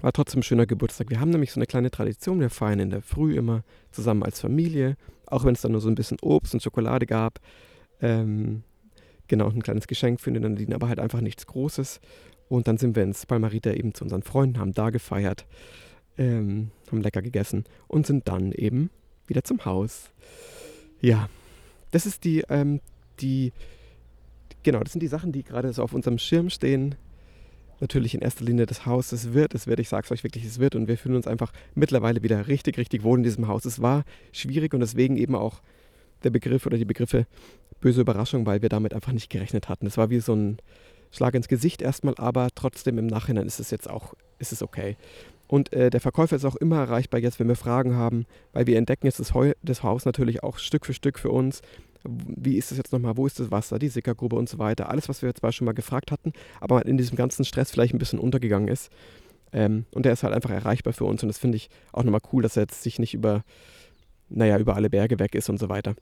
war 0.00 0.12
trotzdem 0.12 0.40
ein 0.40 0.42
schöner 0.42 0.66
Geburtstag. 0.66 1.10
Wir 1.10 1.20
haben 1.20 1.30
nämlich 1.30 1.52
so 1.52 1.58
eine 1.58 1.66
kleine 1.66 1.90
Tradition. 1.90 2.40
Wir 2.40 2.50
feiern 2.50 2.80
in 2.80 2.90
der 2.90 3.02
Früh 3.02 3.36
immer 3.36 3.62
zusammen 3.90 4.22
als 4.22 4.40
Familie, 4.40 4.96
auch 5.26 5.44
wenn 5.44 5.54
es 5.54 5.60
dann 5.60 5.72
nur 5.72 5.80
so 5.80 5.88
ein 5.88 5.94
bisschen 5.94 6.18
Obst 6.20 6.54
und 6.54 6.62
Schokolade 6.62 7.06
gab. 7.06 7.40
Ähm, 8.00 8.64
genau, 9.28 9.48
ein 9.48 9.62
kleines 9.62 9.86
Geschenk 9.86 10.20
für 10.20 10.32
den 10.32 10.42
Nadine, 10.42 10.74
aber 10.74 10.88
halt 10.88 11.00
einfach 11.00 11.20
nichts 11.20 11.46
Großes. 11.46 12.00
Und 12.48 12.68
dann 12.68 12.76
sind 12.76 12.96
wir 12.96 13.02
ins 13.02 13.26
Palmarita 13.26 13.72
eben 13.72 13.94
zu 13.94 14.04
unseren 14.04 14.22
Freunden, 14.22 14.58
haben 14.58 14.72
da 14.72 14.90
gefeiert, 14.90 15.46
ähm, 16.18 16.70
haben 16.90 17.00
lecker 17.00 17.22
gegessen 17.22 17.64
und 17.88 18.06
sind 18.06 18.28
dann 18.28 18.52
eben 18.52 18.90
wieder 19.26 19.44
zum 19.44 19.64
Haus. 19.64 20.12
Ja, 21.00 21.28
das 21.90 22.06
ist 22.06 22.24
die, 22.24 22.44
ähm, 22.48 22.80
die, 23.20 23.52
genau, 24.62 24.80
das 24.80 24.92
sind 24.92 25.02
die 25.02 25.08
Sachen, 25.08 25.32
die 25.32 25.42
gerade 25.42 25.72
so 25.72 25.82
auf 25.82 25.94
unserem 25.94 26.18
Schirm 26.18 26.50
stehen 26.50 26.96
natürlich 27.84 28.14
in 28.14 28.20
erster 28.20 28.44
Linie 28.44 28.66
das 28.66 28.86
Haus. 28.86 29.12
Es 29.12 29.32
wird, 29.32 29.54
es 29.54 29.66
wird, 29.66 29.78
ich 29.78 29.88
sage 29.88 30.04
es 30.04 30.10
euch 30.10 30.24
wirklich, 30.24 30.44
es 30.44 30.58
wird. 30.58 30.74
Und 30.74 30.88
wir 30.88 30.98
fühlen 30.98 31.14
uns 31.14 31.26
einfach 31.26 31.52
mittlerweile 31.74 32.22
wieder 32.22 32.48
richtig, 32.48 32.78
richtig 32.78 33.04
wohl 33.04 33.18
in 33.18 33.22
diesem 33.22 33.46
Haus. 33.46 33.64
Es 33.64 33.80
war 33.80 34.04
schwierig 34.32 34.74
und 34.74 34.80
deswegen 34.80 35.16
eben 35.16 35.34
auch 35.34 35.62
der 36.24 36.30
Begriff 36.30 36.66
oder 36.66 36.78
die 36.78 36.84
Begriffe 36.84 37.26
böse 37.80 38.00
Überraschung, 38.00 38.46
weil 38.46 38.62
wir 38.62 38.70
damit 38.70 38.94
einfach 38.94 39.12
nicht 39.12 39.30
gerechnet 39.30 39.68
hatten. 39.68 39.86
Es 39.86 39.96
war 39.96 40.10
wie 40.10 40.20
so 40.20 40.34
ein 40.34 40.58
Schlag 41.10 41.34
ins 41.34 41.48
Gesicht 41.48 41.82
erstmal, 41.82 42.14
aber 42.16 42.48
trotzdem 42.54 42.98
im 42.98 43.06
Nachhinein 43.06 43.46
ist 43.46 43.60
es 43.60 43.70
jetzt 43.70 43.88
auch, 43.88 44.14
ist 44.38 44.52
es 44.52 44.62
okay. 44.62 44.96
Und 45.46 45.72
äh, 45.72 45.90
der 45.90 46.00
Verkäufer 46.00 46.34
ist 46.34 46.44
auch 46.44 46.56
immer 46.56 46.78
erreichbar 46.78 47.20
jetzt, 47.20 47.38
wenn 47.38 47.48
wir 47.48 47.56
Fragen 47.56 47.94
haben, 47.94 48.26
weil 48.52 48.66
wir 48.66 48.78
entdecken 48.78 49.06
jetzt 49.06 49.20
das, 49.20 49.34
Heu 49.34 49.52
das 49.62 49.82
Haus 49.82 50.06
natürlich 50.06 50.42
auch 50.42 50.58
Stück 50.58 50.86
für 50.86 50.94
Stück 50.94 51.18
für 51.18 51.30
uns 51.30 51.60
wie 52.04 52.56
ist 52.56 52.70
das 52.70 52.78
jetzt 52.78 52.92
nochmal, 52.92 53.16
wo 53.16 53.26
ist 53.26 53.40
das 53.40 53.50
Wasser, 53.50 53.78
die 53.78 53.88
Sickergrube 53.88 54.36
und 54.36 54.48
so 54.48 54.58
weiter. 54.58 54.90
Alles, 54.90 55.08
was 55.08 55.22
wir 55.22 55.28
jetzt 55.28 55.40
zwar 55.40 55.52
schon 55.52 55.64
mal 55.64 55.72
gefragt 55.72 56.10
hatten, 56.10 56.32
aber 56.60 56.86
in 56.86 56.96
diesem 56.96 57.16
ganzen 57.16 57.44
Stress 57.44 57.70
vielleicht 57.70 57.94
ein 57.94 57.98
bisschen 57.98 58.18
untergegangen 58.18 58.68
ist. 58.68 58.90
Ähm, 59.52 59.86
und 59.92 60.04
der 60.04 60.12
ist 60.12 60.22
halt 60.22 60.34
einfach 60.34 60.50
erreichbar 60.50 60.92
für 60.92 61.04
uns 61.04 61.22
und 61.22 61.28
das 61.28 61.38
finde 61.38 61.56
ich 61.56 61.70
auch 61.92 62.02
nochmal 62.02 62.20
cool, 62.32 62.42
dass 62.42 62.56
er 62.56 62.64
jetzt 62.64 62.82
sich 62.82 62.98
nicht 62.98 63.14
über, 63.14 63.44
naja, 64.28 64.58
über 64.58 64.74
alle 64.74 64.90
Berge 64.90 65.18
weg 65.18 65.34
ist 65.34 65.48
und 65.48 65.58
so 65.58 65.68
weiter. 65.68 65.94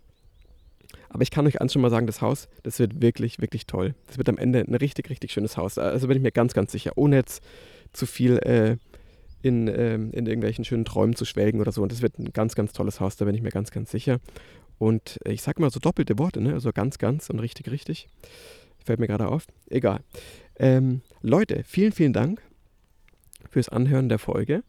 Aber 1.11 1.23
ich 1.23 1.30
kann 1.30 1.47
euch 1.47 1.61
eins 1.61 1.73
schon 1.75 1.82
mal 1.82 1.90
sagen, 1.90 2.06
das 2.06 2.23
Haus, 2.23 2.49
das 2.62 2.78
wird 2.78 3.02
wirklich, 3.02 3.38
wirklich 3.40 3.66
toll. 3.66 3.94
Das 4.06 4.16
wird 4.16 4.30
am 4.30 4.38
Ende 4.38 4.61
ein 4.61 4.75
richtig, 4.75 5.11
richtig 5.11 5.30
schönes 5.32 5.59
Haus. 5.59 5.76
Also 5.76 6.09
bin 6.09 6.16
ich 6.16 6.23
mir 6.23 6.32
ganz, 6.32 6.54
ganz 6.54 6.73
sicher. 6.73 6.92
Ohne 6.97 7.16
jetzt 7.16 7.42
zu 7.92 8.06
viel, 8.06 8.38
äh, 8.38 8.76
in, 9.42 9.68
ähm, 9.68 10.11
in 10.12 10.26
irgendwelchen 10.26 10.64
schönen 10.64 10.85
Träumen 10.85 11.14
zu 11.14 11.25
schwelgen 11.25 11.61
oder 11.61 11.73
so. 11.73 11.82
Und 11.82 11.92
das 11.92 12.00
wird 12.00 12.18
ein 12.18 12.32
ganz, 12.32 12.54
ganz 12.54 12.73
tolles 12.73 13.00
Haus, 13.00 13.16
da 13.16 13.25
bin 13.25 13.35
ich 13.35 13.42
mir 13.42 13.50
ganz, 13.50 13.71
ganz 13.71 13.90
sicher. 13.90 14.21
Und 14.82 15.20
ich 15.24 15.42
sag 15.42 15.60
mal 15.60 15.70
so 15.70 15.78
doppelte 15.78 16.18
Worte, 16.18 16.40
ne? 16.40 16.54
Also 16.54 16.72
ganz, 16.72 16.98
ganz 16.98 17.30
und 17.30 17.38
richtig, 17.38 17.70
richtig. 17.70 18.08
Fällt 18.84 18.98
mir 18.98 19.06
gerade 19.06 19.28
auf. 19.28 19.46
Egal. 19.70 20.00
Ähm, 20.58 21.02
Leute, 21.20 21.62
vielen, 21.64 21.92
vielen 21.92 22.12
Dank 22.12 22.42
fürs 23.48 23.68
Anhören 23.68 24.08
der 24.08 24.18
Folge. 24.18 24.64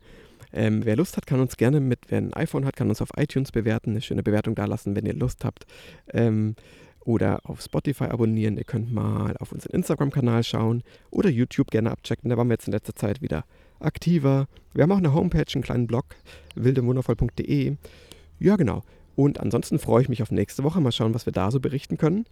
Ähm, 0.51 0.85
wer 0.85 0.97
Lust 0.97 1.17
hat, 1.17 1.25
kann 1.25 1.39
uns 1.39 1.57
gerne 1.57 1.79
mit, 1.79 1.97
wer 2.09 2.19
ein 2.19 2.31
iPhone 2.35 2.63
hat, 2.63 2.75
kann 2.75 2.89
uns 2.89 3.01
auf 3.01 3.09
iTunes 3.17 3.51
bewerten, 3.51 3.89
eine 3.89 4.01
schöne 4.01 4.21
Bewertung 4.21 4.53
da 4.53 4.65
lassen, 4.65 4.95
wenn 4.95 5.07
ihr 5.07 5.15
Lust 5.15 5.43
habt. 5.43 5.65
Ähm, 6.13 6.57
oder 6.99 7.39
auf 7.49 7.61
Spotify 7.61 8.03
abonnieren. 8.03 8.55
Ihr 8.55 8.65
könnt 8.65 8.93
mal 8.93 9.35
auf 9.37 9.51
unseren 9.51 9.71
Instagram-Kanal 9.71 10.43
schauen 10.43 10.83
oder 11.09 11.31
YouTube 11.31 11.71
gerne 11.71 11.89
abchecken. 11.89 12.29
Da 12.29 12.37
waren 12.37 12.49
wir 12.49 12.53
jetzt 12.53 12.67
in 12.67 12.73
letzter 12.73 12.95
Zeit 12.95 13.23
wieder 13.23 13.45
aktiver. 13.79 14.47
Wir 14.75 14.83
haben 14.83 14.91
auch 14.91 14.97
eine 14.97 15.15
Homepage, 15.15 15.51
einen 15.55 15.63
kleinen 15.63 15.87
Blog, 15.87 16.05
wildemwundervoll.de. 16.53 17.77
Ja, 18.37 18.57
genau. 18.57 18.83
Und 19.15 19.39
ansonsten 19.39 19.79
freue 19.79 20.01
ich 20.01 20.09
mich 20.09 20.21
auf 20.21 20.31
nächste 20.31 20.63
Woche. 20.63 20.81
Mal 20.81 20.91
schauen, 20.91 21.13
was 21.13 21.25
wir 21.25 21.33
da 21.33 21.51
so 21.51 21.59
berichten 21.59 21.97
können. 21.97 22.25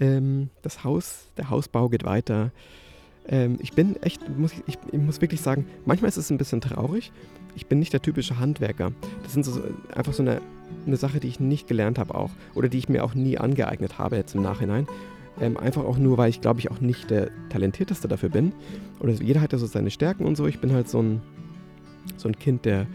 Ähm, 0.00 0.50
das 0.62 0.84
Haus, 0.84 1.26
der 1.36 1.50
Hausbau 1.50 1.88
geht 1.88 2.04
weiter. 2.04 2.50
Ähm, 3.26 3.58
ich 3.60 3.72
bin 3.72 3.96
echt, 4.02 4.28
muss 4.36 4.52
ich, 4.52 4.62
ich, 4.66 4.78
ich, 4.90 4.98
muss 4.98 5.20
wirklich 5.20 5.40
sagen, 5.40 5.66
manchmal 5.86 6.08
ist 6.08 6.16
es 6.16 6.30
ein 6.30 6.38
bisschen 6.38 6.60
traurig. 6.60 7.12
Ich 7.54 7.66
bin 7.66 7.78
nicht 7.78 7.92
der 7.92 8.02
typische 8.02 8.38
Handwerker. 8.38 8.92
Das 9.22 9.32
sind 9.32 9.44
so, 9.44 9.62
einfach 9.94 10.12
so 10.12 10.22
eine, 10.22 10.40
eine 10.86 10.96
Sache, 10.96 11.20
die 11.20 11.28
ich 11.28 11.40
nicht 11.40 11.68
gelernt 11.68 11.98
habe 11.98 12.14
auch. 12.14 12.30
Oder 12.54 12.68
die 12.68 12.78
ich 12.78 12.88
mir 12.88 13.04
auch 13.04 13.14
nie 13.14 13.38
angeeignet 13.38 13.98
habe 13.98 14.16
jetzt 14.16 14.34
im 14.34 14.42
Nachhinein. 14.42 14.86
Ähm, 15.40 15.56
einfach 15.56 15.84
auch 15.84 15.98
nur, 15.98 16.18
weil 16.18 16.30
ich 16.30 16.40
glaube 16.40 16.60
ich 16.60 16.70
auch 16.70 16.80
nicht 16.80 17.10
der 17.10 17.30
Talentierteste 17.48 18.08
dafür 18.08 18.28
bin. 18.28 18.52
Oder 19.00 19.12
jeder 19.12 19.40
hat 19.40 19.52
ja 19.52 19.58
so 19.58 19.66
seine 19.66 19.90
Stärken 19.90 20.24
und 20.24 20.36
so. 20.36 20.46
Ich 20.46 20.60
bin 20.60 20.72
halt 20.72 20.88
so 20.88 21.00
ein, 21.00 21.22
so 22.16 22.28
ein 22.28 22.38
Kind 22.38 22.64
der, 22.64 22.86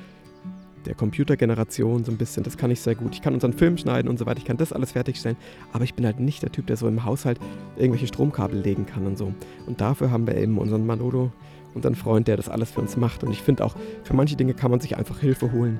der 0.85 0.95
Computergeneration 0.95 2.03
so 2.03 2.11
ein 2.11 2.17
bisschen. 2.17 2.43
Das 2.43 2.57
kann 2.57 2.71
ich 2.71 2.81
sehr 2.81 2.95
gut. 2.95 3.13
Ich 3.13 3.21
kann 3.21 3.33
unseren 3.33 3.53
Film 3.53 3.77
schneiden 3.77 4.09
und 4.09 4.17
so 4.17 4.25
weiter. 4.25 4.39
Ich 4.39 4.45
kann 4.45 4.57
das 4.57 4.73
alles 4.73 4.93
fertigstellen. 4.93 5.37
Aber 5.73 5.83
ich 5.83 5.93
bin 5.93 6.05
halt 6.05 6.19
nicht 6.19 6.41
der 6.41 6.51
Typ, 6.51 6.67
der 6.67 6.77
so 6.77 6.87
im 6.87 7.05
Haushalt 7.05 7.39
irgendwelche 7.77 8.07
Stromkabel 8.07 8.59
legen 8.59 8.85
kann 8.85 9.05
und 9.05 9.17
so. 9.17 9.33
Und 9.65 9.81
dafür 9.81 10.11
haben 10.11 10.27
wir 10.27 10.35
eben 10.35 10.57
unseren 10.57 10.85
Manolo, 10.85 11.31
unseren 11.73 11.95
Freund, 11.95 12.27
der 12.27 12.37
das 12.37 12.49
alles 12.49 12.71
für 12.71 12.81
uns 12.81 12.97
macht. 12.97 13.23
Und 13.23 13.31
ich 13.31 13.41
finde 13.41 13.65
auch, 13.65 13.75
für 14.03 14.13
manche 14.13 14.35
Dinge 14.35 14.53
kann 14.53 14.71
man 14.71 14.79
sich 14.79 14.97
einfach 14.97 15.19
Hilfe 15.19 15.51
holen. 15.51 15.79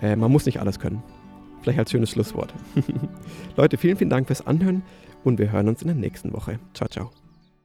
Äh, 0.00 0.16
man 0.16 0.30
muss 0.30 0.46
nicht 0.46 0.60
alles 0.60 0.78
können. 0.78 1.02
Vielleicht 1.62 1.78
als 1.78 1.90
schönes 1.90 2.10
Schlusswort. 2.10 2.54
Leute, 3.56 3.76
vielen, 3.76 3.96
vielen 3.96 4.10
Dank 4.10 4.26
fürs 4.26 4.46
Anhören 4.46 4.82
und 5.24 5.38
wir 5.38 5.50
hören 5.50 5.68
uns 5.68 5.82
in 5.82 5.88
der 5.88 5.96
nächsten 5.96 6.32
Woche. 6.32 6.58
Ciao, 6.74 6.88
ciao. 6.88 7.27